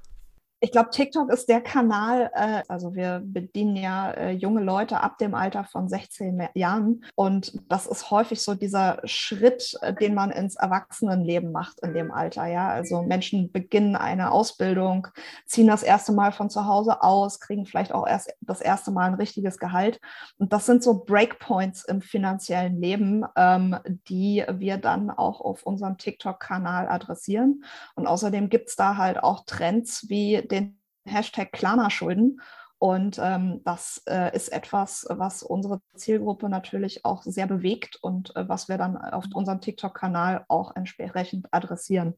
[0.61, 5.17] Ich glaube, TikTok ist der Kanal, äh, also wir bedienen ja äh, junge Leute ab
[5.19, 7.05] dem Alter von 16 Jahren.
[7.15, 12.11] Und das ist häufig so dieser Schritt, äh, den man ins Erwachsenenleben macht in dem
[12.11, 12.47] Alter.
[12.47, 15.07] Ja, also Menschen beginnen eine Ausbildung,
[15.47, 19.07] ziehen das erste Mal von zu Hause aus, kriegen vielleicht auch erst das erste Mal
[19.07, 20.01] ein richtiges Gehalt.
[20.39, 23.77] Und das sind so Breakpoints im finanziellen Leben, ähm,
[24.09, 27.63] die wir dann auch auf unserem TikTok-Kanal adressieren.
[27.95, 32.41] Und außerdem gibt es da halt auch Trends wie den Hashtag Klarna-Schulden.
[32.81, 38.49] Und ähm, das äh, ist etwas, was unsere Zielgruppe natürlich auch sehr bewegt und äh,
[38.49, 42.15] was wir dann auf unserem TikTok-Kanal auch entsprechend adressieren.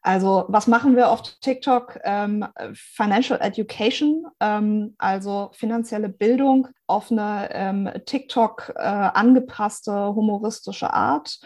[0.00, 2.00] Also was machen wir auf TikTok?
[2.04, 11.40] Ähm, Financial Education, ähm, also finanzielle Bildung auf eine ähm, TikTok äh, angepasste humoristische Art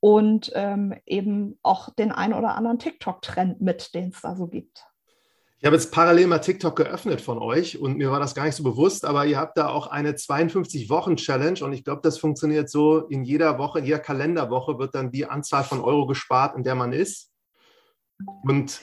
[0.00, 4.89] und ähm, eben auch den ein oder anderen TikTok-Trend mit, den es da so gibt.
[5.62, 8.54] Ich habe jetzt parallel mal TikTok geöffnet von euch und mir war das gar nicht
[8.54, 13.00] so bewusst, aber ihr habt da auch eine 52-Wochen-Challenge und ich glaube, das funktioniert so,
[13.08, 16.76] in jeder Woche, in jeder Kalenderwoche wird dann die Anzahl von Euro gespart, in der
[16.76, 17.30] man ist.
[18.42, 18.80] Und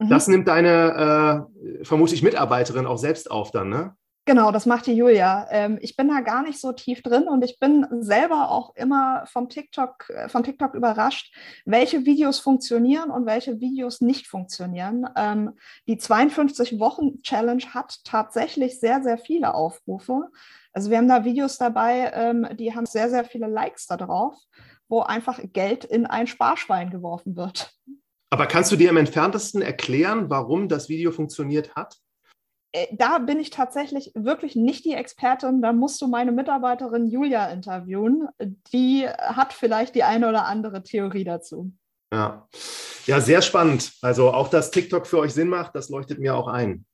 [0.00, 0.08] mhm.
[0.08, 3.94] das nimmt deine, äh, vermutlich Mitarbeiterin auch selbst auf dann, ne?
[4.30, 5.48] Genau, das macht die Julia.
[5.50, 9.24] Ähm, ich bin da gar nicht so tief drin und ich bin selber auch immer
[9.26, 15.04] vom TikTok, äh, von TikTok überrascht, welche Videos funktionieren und welche Videos nicht funktionieren.
[15.16, 20.28] Ähm, die 52-Wochen-Challenge hat tatsächlich sehr, sehr viele Aufrufe.
[20.72, 24.36] Also wir haben da Videos dabei, ähm, die haben sehr, sehr viele Likes da drauf,
[24.88, 27.72] wo einfach Geld in ein Sparschwein geworfen wird.
[28.30, 31.96] Aber kannst du dir im entferntesten erklären, warum das Video funktioniert hat?
[32.72, 35.62] Äh, da bin ich tatsächlich wirklich nicht die Expertin.
[35.62, 38.28] Da musst du meine Mitarbeiterin Julia interviewen.
[38.72, 41.72] Die hat vielleicht die eine oder andere Theorie dazu.
[42.12, 42.48] Ja,
[43.06, 43.92] ja sehr spannend.
[44.02, 46.84] Also auch, dass TikTok für euch Sinn macht, das leuchtet mir auch ein.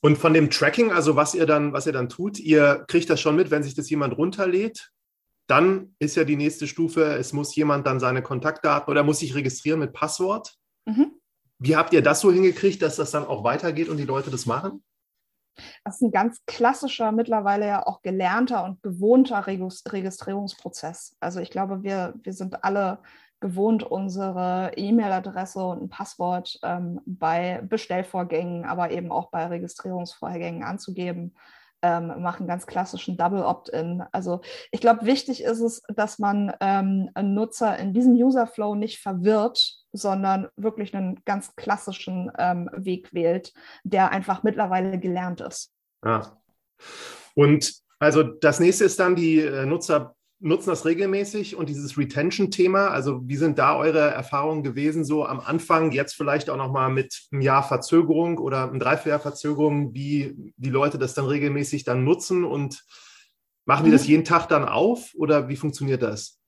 [0.00, 3.20] Und von dem Tracking, also was ihr dann, was ihr dann tut, ihr kriegt das
[3.20, 4.90] schon mit, wenn sich das jemand runterlädt.
[5.48, 9.34] Dann ist ja die nächste Stufe, es muss jemand dann seine Kontaktdaten oder muss sich
[9.34, 10.54] registrieren mit Passwort.
[10.86, 11.12] Mhm.
[11.58, 14.46] Wie habt ihr das so hingekriegt, dass das dann auch weitergeht und die Leute das
[14.46, 14.84] machen?
[15.84, 21.16] Das ist ein ganz klassischer, mittlerweile ja auch gelernter und gewohnter Registrierungsprozess.
[21.18, 22.98] Also ich glaube, wir, wir sind alle
[23.40, 31.34] gewohnt, unsere E-Mail-Adresse und ein Passwort ähm, bei Bestellvorgängen, aber eben auch bei Registrierungsvorgängen anzugeben
[31.82, 34.02] ähm, machen ganz klassischen Double Opt-in.
[34.12, 34.40] Also
[34.70, 39.84] ich glaube, wichtig ist es, dass man ähm, einen Nutzer in diesem User-Flow nicht verwirrt,
[39.96, 43.52] sondern wirklich einen ganz klassischen ähm, Weg wählt,
[43.84, 45.72] der einfach mittlerweile gelernt ist.
[46.04, 46.38] Ja.
[47.34, 52.88] Und also das nächste ist dann die äh, Nutzer nutzen das regelmäßig und dieses Retention-Thema,
[52.88, 57.28] also wie sind da eure Erfahrungen gewesen, so am Anfang, jetzt vielleicht auch nochmal mit
[57.32, 62.44] einem Jahr Verzögerung oder einem Dreivierteljahr Verzögerung, wie die Leute das dann regelmäßig dann nutzen
[62.44, 62.84] und
[63.64, 64.08] machen die das mhm.
[64.08, 66.38] jeden Tag dann auf oder wie funktioniert das?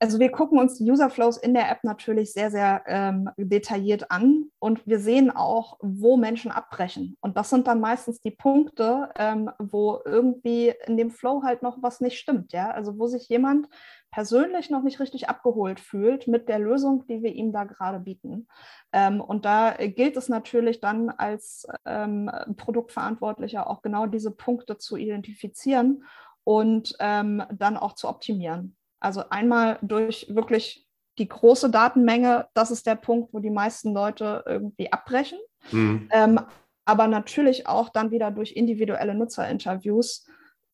[0.00, 4.10] Also wir gucken uns die User Flows in der App natürlich sehr, sehr ähm, detailliert
[4.10, 7.16] an und wir sehen auch, wo Menschen abbrechen.
[7.20, 11.78] Und das sind dann meistens die Punkte, ähm, wo irgendwie in dem Flow halt noch
[11.82, 12.52] was nicht stimmt.
[12.52, 12.70] Ja?
[12.70, 13.68] Also wo sich jemand
[14.10, 18.46] persönlich noch nicht richtig abgeholt fühlt mit der Lösung, die wir ihm da gerade bieten.
[18.92, 24.96] Ähm, und da gilt es natürlich dann als ähm, Produktverantwortlicher auch genau diese Punkte zu
[24.96, 26.04] identifizieren
[26.44, 28.77] und ähm, dann auch zu optimieren.
[29.00, 30.86] Also einmal durch wirklich
[31.18, 35.38] die große Datenmenge, das ist der Punkt, wo die meisten Leute irgendwie abbrechen.
[35.72, 36.08] Mhm.
[36.12, 36.40] Ähm,
[36.84, 40.26] aber natürlich auch dann wieder durch individuelle Nutzerinterviews,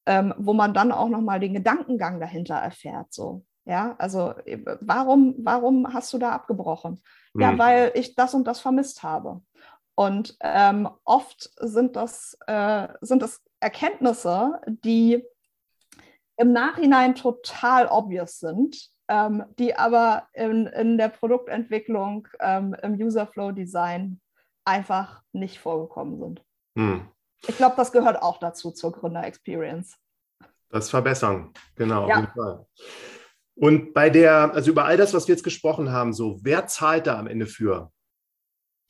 [0.06, 3.12] ähm, wo man dann auch nochmal den Gedankengang dahinter erfährt.
[3.12, 3.44] So.
[3.64, 4.34] Ja, also
[4.80, 7.00] warum, warum hast du da abgebrochen?
[7.32, 7.40] Mhm.
[7.40, 9.40] Ja, weil ich das und das vermisst habe.
[9.96, 15.24] Und ähm, oft sind das, äh, sind das Erkenntnisse, die
[16.36, 23.26] im Nachhinein total obvious sind, ähm, die aber in, in der Produktentwicklung, ähm, im User
[23.26, 24.20] Flow Design
[24.64, 26.42] einfach nicht vorgekommen sind.
[26.76, 27.08] Hm.
[27.46, 29.96] Ich glaube, das gehört auch dazu zur Gründer-Experience.
[30.70, 32.66] Das verbessern, genau, ja.
[33.56, 37.06] Und bei der, also über all das, was wir jetzt gesprochen haben, so, wer zahlt
[37.06, 37.92] da am Ende für?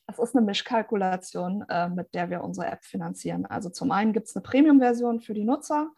[0.07, 3.45] Das ist eine Mischkalkulation, äh, mit der wir unsere App finanzieren.
[3.45, 5.91] Also zum einen gibt es eine Premium-Version für die Nutzer,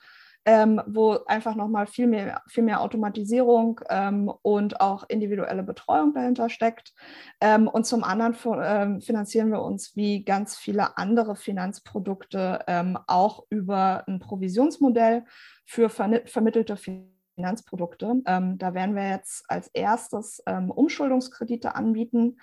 [0.45, 6.49] ähm, wo einfach nochmal viel mehr, viel mehr Automatisierung ähm, und auch individuelle Betreuung dahinter
[6.49, 6.93] steckt.
[7.41, 13.45] Ähm, und zum anderen ähm, finanzieren wir uns wie ganz viele andere Finanzprodukte ähm, auch
[13.49, 15.25] über ein Provisionsmodell
[15.65, 17.16] für vermittelte Finanzprodukte.
[17.37, 18.15] Finanzprodukte.
[18.25, 22.39] Ähm, da werden wir jetzt als erstes ähm, Umschuldungskredite anbieten,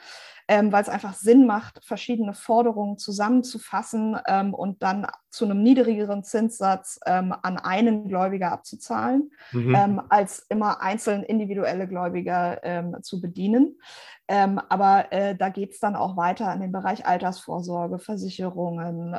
[0.46, 6.22] ähm, weil es einfach Sinn macht, verschiedene Forderungen zusammenzufassen ähm, und dann zu einem niedrigeren
[6.22, 9.74] Zinssatz ähm, an einen Gläubiger abzuzahlen, mhm.
[9.74, 12.60] Ähm, als immer einzeln individuelle Gläubiger
[13.02, 13.78] zu bedienen.
[14.26, 19.16] aber äh, da geht es dann auch weiter in den Bereich Altersvorsorge, Versicherungen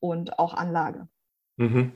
[0.00, 1.08] und auch Anlage.
[1.56, 1.92] Mhm.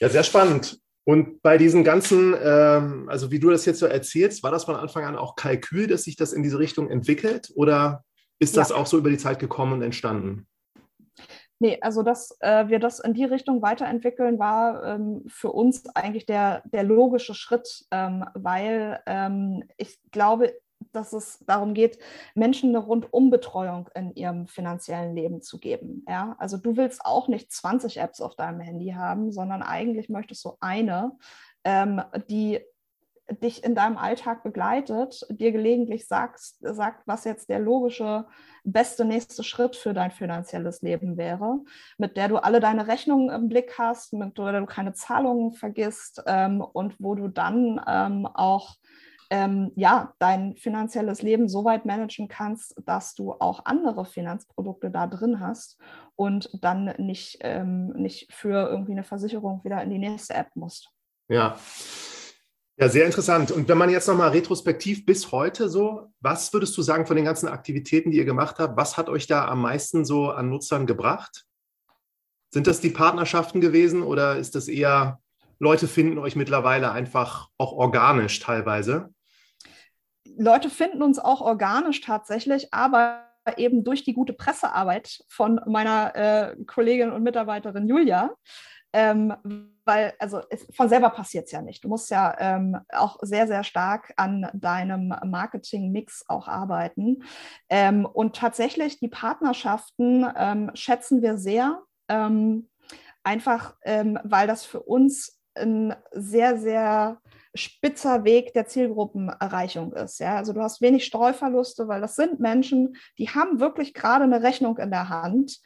[0.00, 0.80] Ja, sehr spannend.
[1.08, 4.76] Und bei diesen ganzen, ähm, also wie du das jetzt so erzählst, war das von
[4.76, 8.04] Anfang an auch Kalkül, dass sich das in diese Richtung entwickelt oder
[8.38, 8.76] ist das ja.
[8.76, 10.46] auch so über die Zeit gekommen und entstanden?
[11.60, 16.26] Nee, also dass äh, wir das in die Richtung weiterentwickeln, war ähm, für uns eigentlich
[16.26, 20.52] der, der logische Schritt, ähm, weil ähm, ich glaube,
[20.92, 21.98] dass es darum geht,
[22.34, 26.04] Menschen eine Rundumbetreuung in ihrem finanziellen Leben zu geben.
[26.08, 26.36] Ja?
[26.38, 30.52] Also du willst auch nicht 20 Apps auf deinem Handy haben, sondern eigentlich möchtest du
[30.60, 31.12] eine,
[31.64, 32.60] ähm, die
[33.30, 38.26] dich in deinem Alltag begleitet, dir gelegentlich sagst, sagt, was jetzt der logische,
[38.64, 41.60] beste nächste Schritt für dein finanzielles Leben wäre,
[41.98, 46.22] mit der du alle deine Rechnungen im Blick hast, mit der du keine Zahlungen vergisst
[46.26, 48.76] ähm, und wo du dann ähm, auch
[49.30, 55.06] ähm, ja, dein finanzielles Leben so weit managen kannst, dass du auch andere Finanzprodukte da
[55.06, 55.78] drin hast
[56.16, 60.90] und dann nicht, ähm, nicht für irgendwie eine Versicherung wieder in die nächste App musst.
[61.28, 61.58] Ja.
[62.80, 63.50] Ja, sehr interessant.
[63.50, 67.24] Und wenn man jetzt nochmal retrospektiv bis heute so, was würdest du sagen von den
[67.24, 70.86] ganzen Aktivitäten, die ihr gemacht habt, was hat euch da am meisten so an Nutzern
[70.86, 71.44] gebracht?
[72.54, 75.20] Sind das die Partnerschaften gewesen oder ist das eher,
[75.58, 79.12] Leute finden euch mittlerweile einfach auch organisch teilweise?
[80.38, 83.24] Leute finden uns auch organisch tatsächlich, aber
[83.56, 88.34] eben durch die gute Pressearbeit von meiner äh, Kollegin und Mitarbeiterin Julia.
[88.92, 89.34] Ähm,
[89.84, 91.84] weil, also es, von selber passiert es ja nicht.
[91.84, 97.22] Du musst ja ähm, auch sehr, sehr stark an deinem Marketing-Mix auch arbeiten.
[97.68, 102.68] Ähm, und tatsächlich die Partnerschaften ähm, schätzen wir sehr, ähm,
[103.22, 107.20] einfach ähm, weil das für uns ein sehr, sehr
[107.54, 110.20] spitzer Weg der Zielgruppenerreichung ist.
[110.20, 110.36] Ja?
[110.36, 114.78] Also du hast wenig Streuverluste, weil das sind Menschen, die haben wirklich gerade eine Rechnung
[114.78, 115.60] in der Hand,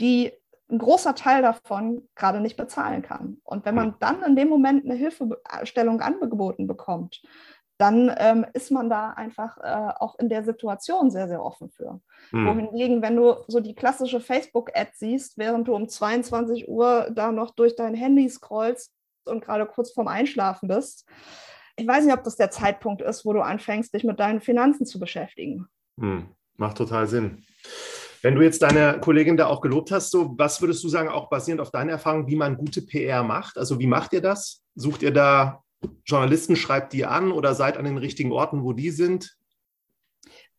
[0.00, 0.32] die
[0.70, 3.38] ein großer Teil davon gerade nicht bezahlen kann.
[3.44, 7.22] Und wenn man dann in dem Moment eine Hilfestellung angeboten bekommt,
[7.76, 12.00] dann ähm, ist man da einfach äh, auch in der Situation sehr, sehr offen für.
[12.30, 12.46] Mhm.
[12.46, 17.50] Wohingegen, wenn du so die klassische Facebook-Ad siehst, während du um 22 Uhr da noch
[17.50, 18.93] durch dein Handy scrollst,
[19.28, 21.06] und gerade kurz vorm Einschlafen bist.
[21.76, 24.86] Ich weiß nicht, ob das der Zeitpunkt ist, wo du anfängst, dich mit deinen Finanzen
[24.86, 25.66] zu beschäftigen.
[25.98, 27.44] Hm, macht total Sinn.
[28.22, 31.28] Wenn du jetzt deine Kollegin da auch gelobt hast, so was würdest du sagen, auch
[31.28, 33.58] basierend auf deiner Erfahrung, wie man gute PR macht?
[33.58, 34.62] Also wie macht ihr das?
[34.74, 35.62] Sucht ihr da
[36.06, 39.36] Journalisten, schreibt die an oder seid an den richtigen Orten, wo die sind?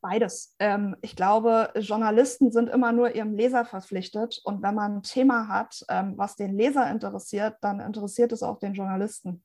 [0.07, 0.55] Beides.
[0.59, 4.39] Ähm, ich glaube, Journalisten sind immer nur ihrem Leser verpflichtet.
[4.43, 8.59] Und wenn man ein Thema hat, ähm, was den Leser interessiert, dann interessiert es auch
[8.59, 9.43] den Journalisten.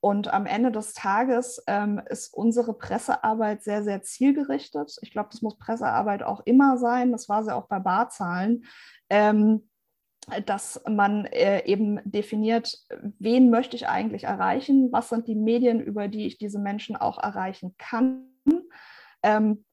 [0.00, 4.96] Und am Ende des Tages ähm, ist unsere Pressearbeit sehr, sehr zielgerichtet.
[5.02, 7.12] Ich glaube, das muss Pressearbeit auch immer sein.
[7.12, 8.64] Das war sie auch bei Barzahlen.
[9.10, 9.68] Ähm,
[10.46, 12.78] dass man äh, eben definiert,
[13.18, 17.18] wen möchte ich eigentlich erreichen, was sind die Medien, über die ich diese Menschen auch
[17.18, 18.24] erreichen kann.
[19.22, 19.64] Ähm,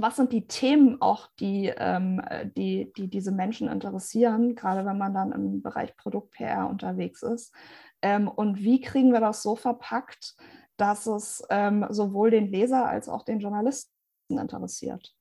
[0.00, 2.20] was sind die Themen auch, die, ähm,
[2.56, 7.54] die, die diese Menschen interessieren, gerade wenn man dann im Bereich Produkt-PR unterwegs ist?
[8.02, 10.34] Ähm, und wie kriegen wir das so verpackt,
[10.76, 13.92] dass es ähm, sowohl den Leser als auch den Journalisten
[14.28, 15.14] interessiert?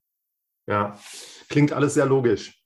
[0.68, 0.98] Ja,
[1.50, 2.62] klingt alles sehr logisch.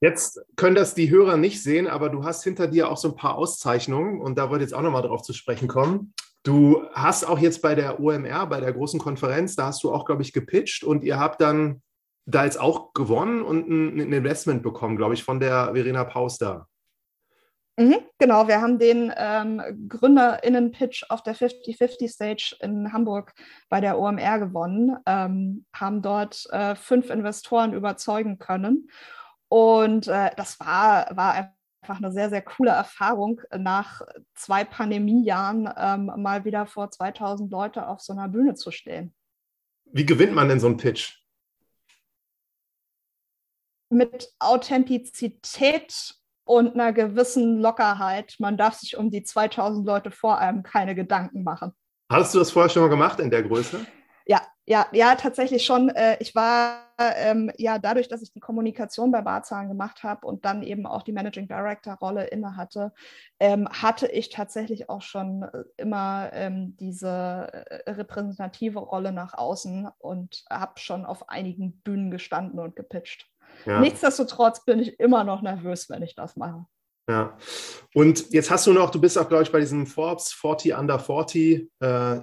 [0.00, 3.16] Jetzt können das die Hörer nicht sehen, aber du hast hinter dir auch so ein
[3.16, 6.12] paar Auszeichnungen und da wollte ich jetzt auch nochmal drauf zu sprechen kommen.
[6.44, 10.04] Du hast auch jetzt bei der OMR, bei der großen Konferenz, da hast du auch,
[10.04, 11.82] glaube ich, gepitcht und ihr habt dann
[12.26, 16.68] da jetzt auch gewonnen und ein, Investment bekommen, glaube ich, von der Verena Pauster.
[17.78, 23.32] Mhm, genau, wir haben den ähm, GründerInnen-Pitch auf der 50-50-Stage in Hamburg
[23.70, 28.90] bei der OMR gewonnen, ähm, haben dort äh, fünf Investoren überzeugen können.
[29.48, 34.02] Und äh, das war, war einfach eine sehr, sehr coole Erfahrung, nach
[34.34, 39.12] zwei Pandemiejahren ähm, mal wieder vor 2000 Leute auf so einer Bühne zu stehen.
[39.86, 41.18] Wie gewinnt man denn so einen Pitch?
[43.90, 46.14] Mit Authentizität
[46.44, 48.36] und einer gewissen Lockerheit.
[48.38, 51.72] Man darf sich um die 2000 Leute vor einem keine Gedanken machen.
[52.10, 53.84] Hast du das vorher schon mal gemacht in der Größe?
[54.64, 55.88] Ja, ja, tatsächlich schon.
[55.88, 60.44] Äh, ich war ähm, ja dadurch, dass ich die Kommunikation bei Barzahlen gemacht habe und
[60.44, 62.92] dann eben auch die Managing Director Rolle inne hatte,
[63.40, 69.88] ähm, hatte ich tatsächlich auch schon äh, immer ähm, diese äh, repräsentative Rolle nach außen
[69.98, 73.26] und habe schon auf einigen Bühnen gestanden und gepitcht.
[73.66, 73.80] Ja.
[73.80, 76.66] Nichtsdestotrotz bin ich immer noch nervös, wenn ich das mache.
[77.08, 77.36] Ja.
[77.94, 81.00] Und jetzt hast du noch, du bist auch, glaube ich, bei diesem Forbes 40 Under
[81.00, 81.68] 40.
[81.80, 82.20] Äh,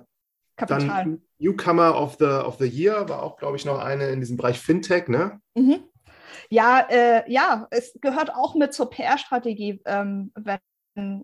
[0.59, 1.03] Kapital.
[1.03, 4.37] Dann Newcomer of the, of the Year war auch, glaube ich, noch eine in diesem
[4.37, 5.39] Bereich Fintech, ne?
[5.55, 5.79] Mhm.
[6.49, 10.59] Ja, äh, ja, es gehört auch mit zur PR-Strategie, ähm, wenn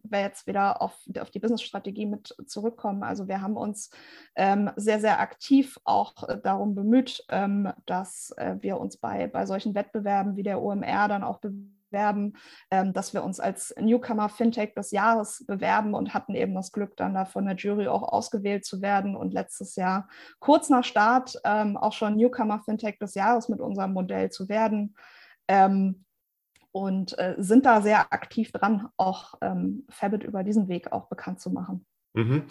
[0.03, 3.03] wir jetzt wieder auf, auf die Business-Strategie mit zurückkommen.
[3.03, 3.89] Also wir haben uns
[4.35, 6.13] ähm, sehr, sehr aktiv auch
[6.43, 11.23] darum bemüht, ähm, dass äh, wir uns bei, bei solchen Wettbewerben wie der OMR dann
[11.23, 11.39] auch
[11.95, 12.33] bewerben,
[12.71, 16.97] ähm, dass wir uns als Newcomer Fintech des Jahres bewerben und hatten eben das Glück,
[16.97, 21.39] dann da von der Jury auch ausgewählt zu werden und letztes Jahr kurz nach Start
[21.45, 24.95] ähm, auch schon Newcomer Fintech des Jahres mit unserem Modell zu werden.
[25.47, 26.05] Ähm,
[26.71, 31.39] und äh, sind da sehr aktiv dran, auch ähm, Fabit über diesen Weg auch bekannt
[31.39, 31.85] zu machen.
[32.15, 32.43] Mhm.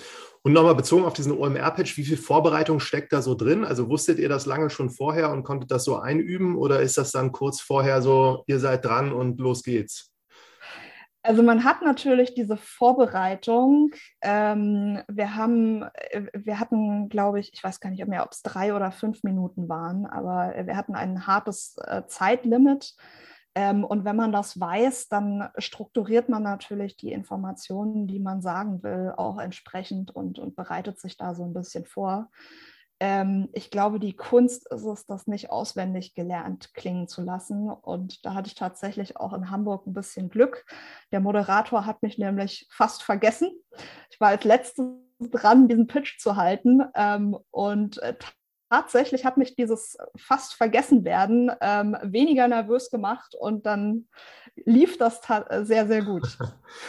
[0.42, 3.64] Und nochmal bezogen auf diesen OMR-Patch, wie viel Vorbereitung steckt da so drin?
[3.64, 7.12] Also wusstet ihr das lange schon vorher und konntet das so einüben oder ist das
[7.12, 10.14] dann kurz vorher so, ihr seid dran und los geht's?
[11.22, 13.92] Also man hat natürlich diese Vorbereitung.
[14.20, 18.42] Ähm, wir haben, äh, wir hatten, glaube ich, ich weiß gar nicht mehr, ob es
[18.42, 22.94] drei oder fünf Minuten waren, aber wir hatten ein hartes äh, Zeitlimit.
[23.54, 28.82] Ähm, und wenn man das weiß, dann strukturiert man natürlich die Informationen, die man sagen
[28.82, 32.30] will, auch entsprechend und, und bereitet sich da so ein bisschen vor.
[33.00, 37.70] Ähm, ich glaube, die Kunst ist es, das nicht auswendig gelernt klingen zu lassen.
[37.70, 40.64] Und da hatte ich tatsächlich auch in Hamburg ein bisschen Glück.
[41.12, 43.50] Der Moderator hat mich nämlich fast vergessen.
[44.10, 44.84] Ich war als letztes
[45.20, 46.82] dran, diesen Pitch zu halten.
[46.94, 48.16] Ähm, und äh,
[48.74, 54.06] tatsächlich hat mich dieses fast vergessen werden ähm, weniger nervös gemacht und dann
[54.64, 55.20] lief das
[55.62, 56.38] sehr, sehr gut.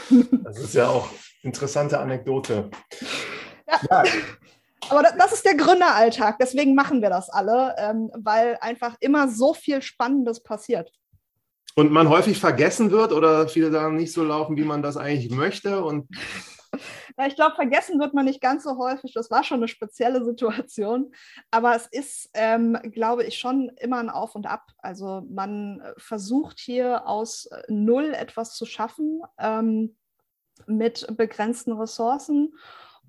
[0.44, 1.10] Das ist ja auch
[1.44, 2.70] interessante Anekdote.
[3.68, 4.04] Ja.
[4.04, 4.12] ja.
[4.90, 9.54] Aber das ist der Gründeralltag, deswegen machen wir das alle, ähm, weil einfach immer so
[9.54, 10.92] viel Spannendes passiert.
[11.76, 15.32] Und man häufig vergessen wird oder viele Sachen nicht so laufen, wie man das eigentlich
[15.32, 16.08] möchte und
[17.18, 19.14] ja, ich glaube, vergessen wird man nicht ganz so häufig.
[19.14, 21.14] Das war schon eine spezielle Situation.
[21.52, 24.72] Aber es ist, ähm, glaube ich, schon immer ein Auf und Ab.
[24.78, 29.96] Also man äh, versucht hier aus äh, Null etwas zu schaffen ähm,
[30.68, 32.54] mit begrenzten Ressourcen.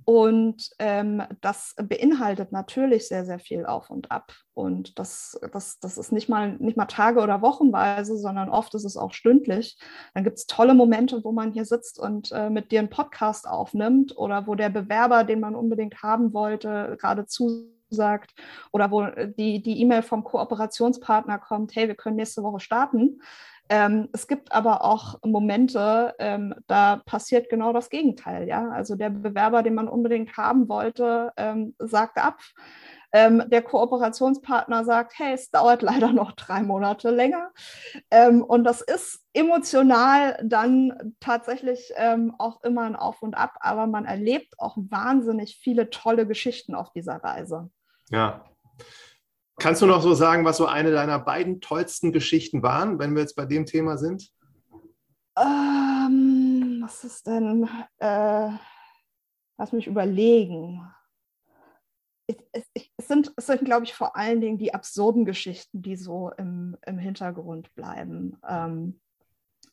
[0.06, 4.32] Und ähm, das beinhaltet natürlich sehr, sehr viel auf und ab.
[4.54, 8.84] Und das, das, das ist nicht mal, nicht mal Tage oder Wochenweise, sondern oft ist
[8.84, 9.76] es auch stündlich.
[10.14, 13.48] Dann gibt es tolle Momente, wo man hier sitzt und äh, mit dir einen Podcast
[13.48, 18.32] aufnimmt oder wo der Bewerber, den man unbedingt haben wollte, gerade zusagt
[18.70, 23.20] oder wo die E-Mail vom Kooperationspartner kommt, hey, wir können nächste Woche starten.
[23.68, 28.46] Ähm, es gibt aber auch Momente, ähm, da passiert genau das Gegenteil.
[28.46, 28.70] Ja?
[28.70, 32.40] Also der Bewerber, den man unbedingt haben wollte, ähm, sagt ab.
[33.12, 37.50] Ähm, der Kooperationspartner sagt, hey, es dauert leider noch drei Monate länger.
[38.10, 43.86] Ähm, und das ist emotional dann tatsächlich ähm, auch immer ein Auf und Ab, aber
[43.86, 47.70] man erlebt auch wahnsinnig viele tolle Geschichten auf dieser Reise.
[48.10, 48.44] Ja,
[49.58, 53.22] Kannst du noch so sagen, was so eine deiner beiden tollsten Geschichten waren, wenn wir
[53.22, 54.30] jetzt bei dem Thema sind?
[55.38, 57.68] Ähm, was ist denn?
[57.98, 58.50] Äh,
[59.58, 60.86] lass mich überlegen.
[62.26, 62.64] Es, es,
[62.96, 66.76] es sind, es sind glaube ich, vor allen Dingen die absurden Geschichten, die so im,
[66.84, 68.38] im Hintergrund bleiben.
[68.46, 69.00] Ähm,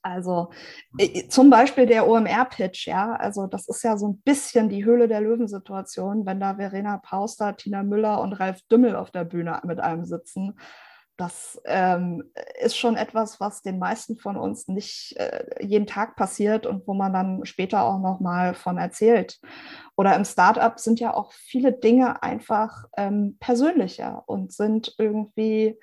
[0.04, 0.52] also
[0.98, 5.08] äh, zum Beispiel der OMR-Pitch, ja, also das ist ja so ein bisschen die Höhle
[5.08, 9.80] der Löwen-Situation, wenn da Verena Pauster, Tina Müller und Ralf Dümmel auf der Bühne mit
[9.80, 10.60] einem sitzen.
[11.16, 12.24] Das ähm,
[12.60, 16.96] ist schon etwas, was den meisten von uns nicht äh, jeden Tag passiert und wo
[16.96, 19.40] man dann später auch noch mal von erzählt.
[19.96, 25.80] Oder im Startup sind ja auch viele Dinge einfach ähm, persönlicher und sind irgendwie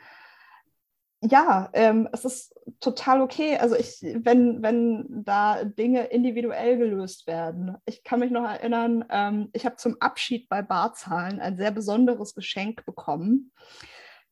[1.23, 3.57] ja, ähm, es ist total okay.
[3.59, 7.77] Also ich, wenn, wenn da Dinge individuell gelöst werden.
[7.85, 12.35] Ich kann mich noch erinnern, ähm, ich habe zum Abschied bei Barzahlen ein sehr besonderes
[12.35, 13.53] Geschenk bekommen.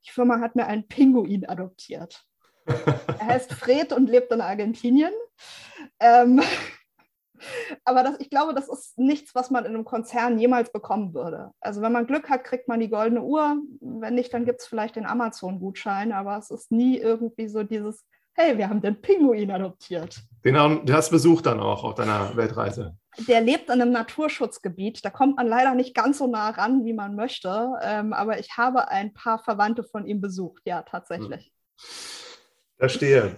[0.07, 2.25] Die Firma hat mir einen Pinguin adoptiert.
[2.65, 5.13] er heißt Fred und lebt in Argentinien.
[6.01, 6.41] Ähm,
[7.89, 11.53] aber das, ich glaube, das ist nichts, was man in einem Konzern jemals bekommen würde.
[11.61, 13.57] Also wenn man Glück hat, kriegt man die goldene Uhr.
[13.81, 16.13] Wenn nicht, dann gibt es vielleicht den Amazon-Gutschein.
[16.13, 20.21] Aber es ist nie irgendwie so dieses, hey, wir haben den Pinguin adoptiert.
[20.45, 22.97] Den hast du besucht dann auch auf deiner Weltreise.
[23.27, 25.05] Der lebt in einem Naturschutzgebiet.
[25.05, 27.73] Da kommt man leider nicht ganz so nah ran, wie man möchte.
[27.83, 31.53] Ähm, aber ich habe ein paar Verwandte von ihm besucht, ja, tatsächlich.
[32.77, 33.37] Verstehe.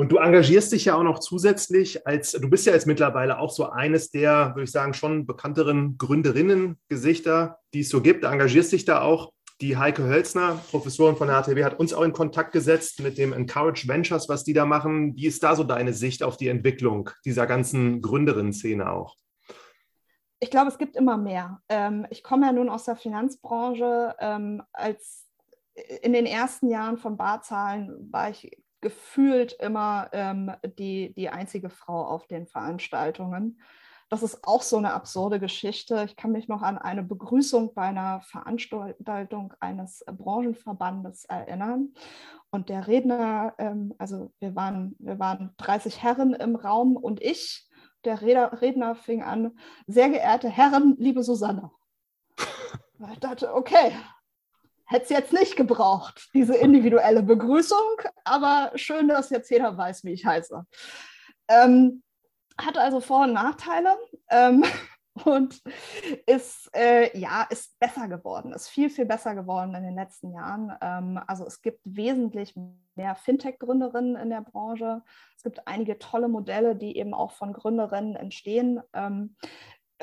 [0.00, 3.50] Und du engagierst dich ja auch noch zusätzlich als, du bist ja jetzt mittlerweile auch
[3.50, 8.24] so eines der, würde ich sagen, schon bekannteren Gründerinnen-Gesichter, die es so gibt.
[8.24, 9.34] Du engagierst dich da auch.
[9.60, 13.34] Die Heike Hölzner, Professorin von der HTW, hat uns auch in Kontakt gesetzt mit dem
[13.34, 15.14] Encourage Ventures, was die da machen.
[15.16, 19.16] Wie ist da so deine Sicht auf die Entwicklung dieser ganzen Gründerinnen-Szene auch?
[20.38, 21.60] Ich glaube, es gibt immer mehr.
[21.68, 24.14] Ähm, ich komme ja nun aus der Finanzbranche.
[24.18, 25.26] Ähm, als
[26.00, 28.50] in den ersten Jahren von Barzahlen war ich
[28.80, 33.60] gefühlt immer ähm, die, die einzige Frau auf den Veranstaltungen.
[34.08, 36.02] Das ist auch so eine absurde Geschichte.
[36.04, 41.94] Ich kann mich noch an eine Begrüßung bei einer Veranstaltung eines Branchenverbandes erinnern.
[42.50, 47.68] Und der Redner, ähm, also wir waren, wir waren 30 Herren im Raum und ich,
[48.04, 49.56] der Redner, Redner fing an,
[49.86, 51.70] sehr geehrte Herren, liebe Susanne.
[53.14, 53.92] Ich dachte, okay,
[54.90, 60.12] hätte es jetzt nicht gebraucht, diese individuelle Begrüßung, aber schön, dass jetzt jeder weiß, wie
[60.12, 60.66] ich heiße.
[61.48, 62.02] Ähm,
[62.60, 63.96] hat also Vor- und Nachteile
[64.30, 64.64] ähm,
[65.24, 65.62] und
[66.26, 70.76] ist, äh, ja, ist besser geworden, ist viel, viel besser geworden in den letzten Jahren.
[70.80, 72.56] Ähm, also es gibt wesentlich
[72.96, 75.02] mehr Fintech-Gründerinnen in der Branche.
[75.36, 78.80] Es gibt einige tolle Modelle, die eben auch von Gründerinnen entstehen.
[78.92, 79.36] Ähm,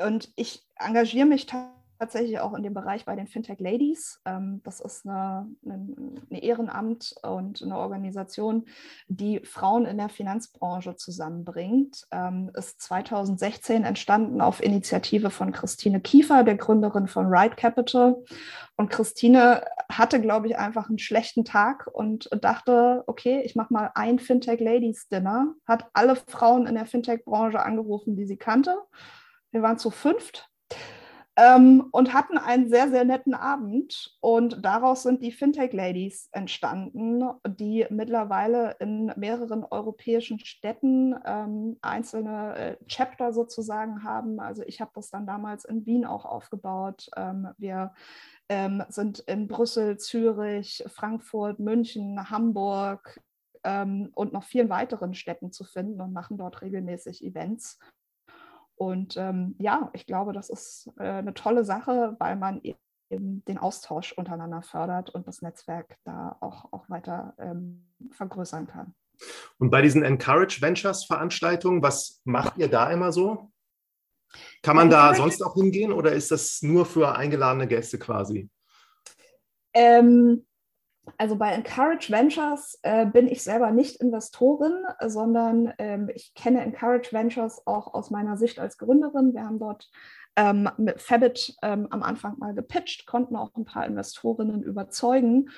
[0.00, 4.20] und ich engagiere mich tatsächlich tatsächlich auch in dem Bereich bei den Fintech Ladies.
[4.24, 8.66] Ähm, das ist eine, eine, Ehrenamt und eine Organisation,
[9.08, 12.06] die Frauen in der Finanzbranche zusammenbringt.
[12.10, 18.16] Ähm, ist 2016 entstanden auf Initiative von Christine Kiefer, der Gründerin von Ride Capital.
[18.76, 23.90] Und Christine hatte, glaube ich, einfach einen schlechten Tag und dachte, okay, ich mache mal
[23.94, 28.76] ein Fintech Ladies Dinner, hat alle Frauen in der Fintech-Branche angerufen, die sie kannte.
[29.50, 30.47] Wir waren zu fünft
[31.38, 34.16] ähm, und hatten einen sehr, sehr netten Abend.
[34.20, 42.56] Und daraus sind die Fintech Ladies entstanden, die mittlerweile in mehreren europäischen Städten ähm, einzelne
[42.56, 44.40] äh, Chapter sozusagen haben.
[44.40, 47.08] Also ich habe das dann damals in Wien auch aufgebaut.
[47.16, 47.94] Ähm, wir
[48.48, 53.20] ähm, sind in Brüssel, Zürich, Frankfurt, München, Hamburg,
[53.64, 57.78] ähm, und noch vielen weiteren Städten zu finden und machen dort regelmäßig Events.
[58.78, 62.78] Und ähm, ja, ich glaube, das ist äh, eine tolle Sache, weil man eben
[63.10, 68.94] den Austausch untereinander fördert und das Netzwerk da auch, auch weiter ähm, vergrößern kann.
[69.58, 73.50] Und bei diesen Encourage Ventures Veranstaltungen, was macht ihr da immer so?
[74.62, 78.48] Kann man da sonst auch hingehen oder ist das nur für eingeladene Gäste quasi?
[79.72, 80.46] Ähm,
[81.16, 87.12] also bei Encourage Ventures äh, bin ich selber nicht Investorin, sondern ähm, ich kenne Encourage
[87.12, 89.34] Ventures auch aus meiner Sicht als Gründerin.
[89.34, 89.90] Wir haben dort
[90.36, 95.50] ähm, mit Fabit ähm, am Anfang mal gepitcht, konnten auch ein paar Investorinnen überzeugen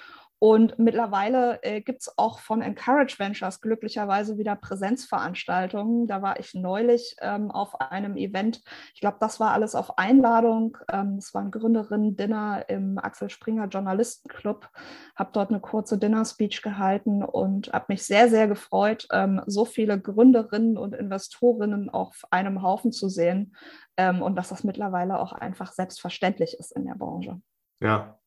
[0.42, 6.06] und mittlerweile äh, gibt es auch von Encourage Ventures glücklicherweise wieder Präsenzveranstaltungen.
[6.06, 8.62] Da war ich neulich ähm, auf einem Event.
[8.94, 10.78] Ich glaube, das war alles auf Einladung.
[10.90, 14.70] Ähm, es war ein Gründerinnen-Dinner im Axel Springer Journalistenclub.
[15.14, 20.00] Habe dort eine kurze Dinner-Speech gehalten und habe mich sehr, sehr gefreut, ähm, so viele
[20.00, 23.54] Gründerinnen und Investorinnen auf einem Haufen zu sehen
[23.98, 27.42] ähm, und dass das mittlerweile auch einfach selbstverständlich ist in der Branche.
[27.80, 28.18] Ja.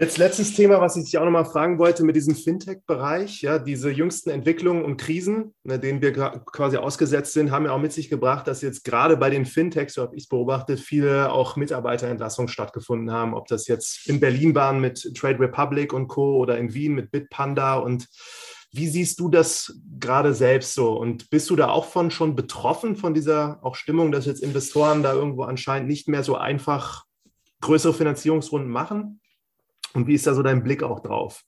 [0.00, 3.42] Jetzt letztes Thema, was ich dich auch nochmal fragen wollte mit diesem Fintech-Bereich.
[3.42, 7.80] Ja, diese jüngsten Entwicklungen und Krisen, ne, denen wir quasi ausgesetzt sind, haben ja auch
[7.80, 11.32] mit sich gebracht, dass jetzt gerade bei den Fintechs, so habe ich es beobachtet, viele
[11.32, 13.34] auch Mitarbeiterentlassungen stattgefunden haben.
[13.34, 16.36] Ob das jetzt in Berlin waren mit Trade Republic und Co.
[16.36, 17.74] oder in Wien mit Bitpanda.
[17.74, 18.06] Und
[18.70, 20.92] wie siehst du das gerade selbst so?
[20.92, 25.02] Und bist du da auch von schon betroffen von dieser auch Stimmung, dass jetzt Investoren
[25.02, 27.02] da irgendwo anscheinend nicht mehr so einfach
[27.62, 29.18] größere Finanzierungsrunden machen?
[29.94, 31.42] Und wie ist da so dein Blick auch drauf?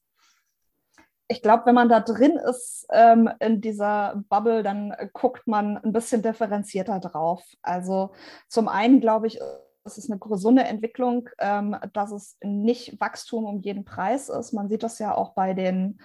[1.28, 5.92] Ich glaube, wenn man da drin ist ähm, in dieser Bubble, dann guckt man ein
[5.92, 7.44] bisschen differenzierter drauf.
[7.62, 8.12] Also
[8.48, 9.38] zum einen glaube ich,
[9.84, 14.52] es ist eine gesunde Entwicklung, ähm, dass es nicht Wachstum um jeden Preis ist.
[14.52, 16.00] Man sieht das ja auch bei den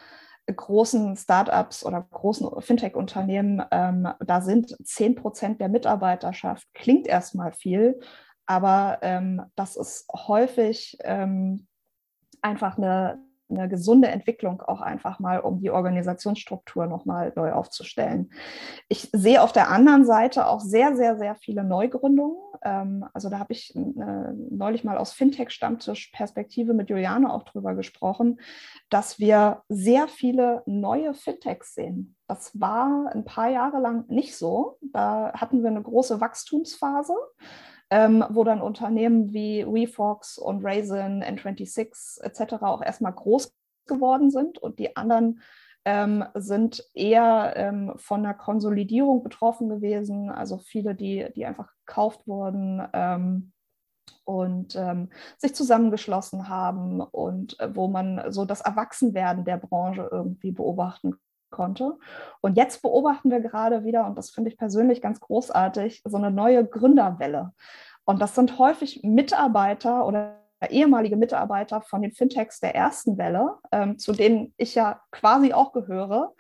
[0.54, 3.64] großen Startups oder großen Fintech-Unternehmen.
[3.72, 6.68] Ähm, da sind 10 Prozent der Mitarbeiterschaft.
[6.74, 8.00] Klingt erstmal viel,
[8.46, 11.68] aber ähm, das ist häufig ähm,
[12.46, 13.20] einfach eine,
[13.50, 18.32] eine gesunde Entwicklung auch einfach mal, um die Organisationsstruktur nochmal neu aufzustellen.
[18.88, 22.38] Ich sehe auf der anderen Seite auch sehr, sehr, sehr viele Neugründungen.
[22.64, 28.40] Ähm, also da habe ich äh, neulich mal aus Fintech-Stammtisch-Perspektive mit Juliane auch drüber gesprochen,
[28.90, 32.16] dass wir sehr viele neue Fintechs sehen.
[32.28, 34.78] Das war ein paar Jahre lang nicht so.
[34.82, 37.16] Da hatten wir eine große Wachstumsphase
[37.96, 42.56] ähm, wo dann Unternehmen wie WeFox und Raisin, N26 etc.
[42.62, 43.56] auch erstmal groß
[43.88, 45.40] geworden sind und die anderen
[45.86, 52.28] ähm, sind eher ähm, von der Konsolidierung betroffen gewesen, also viele, die, die einfach gekauft
[52.28, 53.54] wurden ähm,
[54.26, 60.52] und ähm, sich zusammengeschlossen haben und äh, wo man so das Erwachsenwerden der Branche irgendwie
[60.52, 61.18] beobachten
[61.56, 61.98] konnte.
[62.42, 66.30] Und jetzt beobachten wir gerade wieder, und das finde ich persönlich ganz großartig, so eine
[66.30, 67.54] neue Gründerwelle.
[68.04, 73.98] Und das sind häufig Mitarbeiter oder ehemalige Mitarbeiter von den Fintechs der ersten Welle, ähm,
[73.98, 76.34] zu denen ich ja quasi auch gehöre,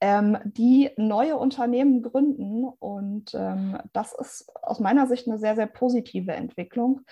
[0.00, 2.64] ähm, die neue Unternehmen gründen.
[2.64, 7.02] Und ähm, das ist aus meiner Sicht eine sehr, sehr positive Entwicklung.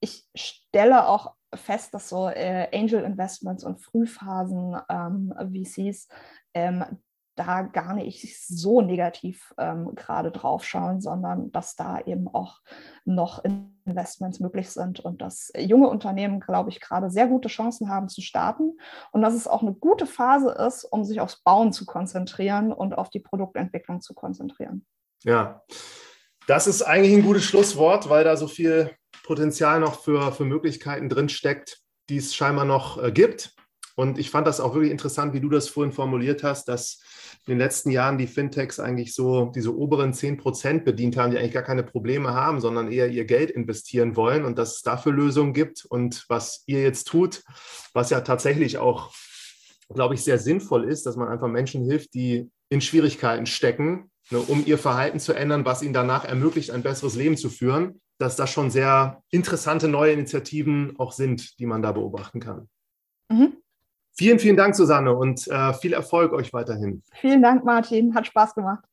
[0.00, 6.08] Ich stelle auch fest, dass so äh, Angel Investments und Frühphasen ähm, VCs
[6.52, 6.84] ähm,
[7.36, 12.60] da gar nicht so negativ ähm, gerade drauf schauen, sondern dass da eben auch
[13.04, 18.08] noch Investments möglich sind und dass junge Unternehmen, glaube ich, gerade sehr gute Chancen haben
[18.08, 18.78] zu starten
[19.12, 22.96] und dass es auch eine gute Phase ist, um sich aufs Bauen zu konzentrieren und
[22.96, 24.86] auf die Produktentwicklung zu konzentrieren.
[25.24, 25.62] Ja,
[26.46, 28.90] das ist eigentlich ein gutes Schlusswort, weil da so viel
[29.24, 33.53] Potenzial noch für, für Möglichkeiten drinsteckt, die es scheinbar noch äh, gibt.
[33.96, 37.00] Und ich fand das auch wirklich interessant, wie du das vorhin formuliert hast, dass
[37.46, 41.38] in den letzten Jahren die Fintechs eigentlich so diese oberen 10 Prozent bedient haben, die
[41.38, 45.12] eigentlich gar keine Probleme haben, sondern eher ihr Geld investieren wollen und dass es dafür
[45.12, 45.84] Lösungen gibt.
[45.84, 47.44] Und was ihr jetzt tut,
[47.92, 49.12] was ja tatsächlich auch,
[49.92, 54.38] glaube ich, sehr sinnvoll ist, dass man einfach Menschen hilft, die in Schwierigkeiten stecken, ne,
[54.38, 58.36] um ihr Verhalten zu ändern, was ihnen danach ermöglicht, ein besseres Leben zu führen, dass
[58.36, 62.68] das schon sehr interessante neue Initiativen auch sind, die man da beobachten kann.
[63.30, 63.58] Mhm.
[64.16, 67.02] Vielen, vielen Dank, Susanne, und äh, viel Erfolg euch weiterhin.
[67.20, 68.14] Vielen Dank, Martin.
[68.14, 68.84] Hat Spaß gemacht.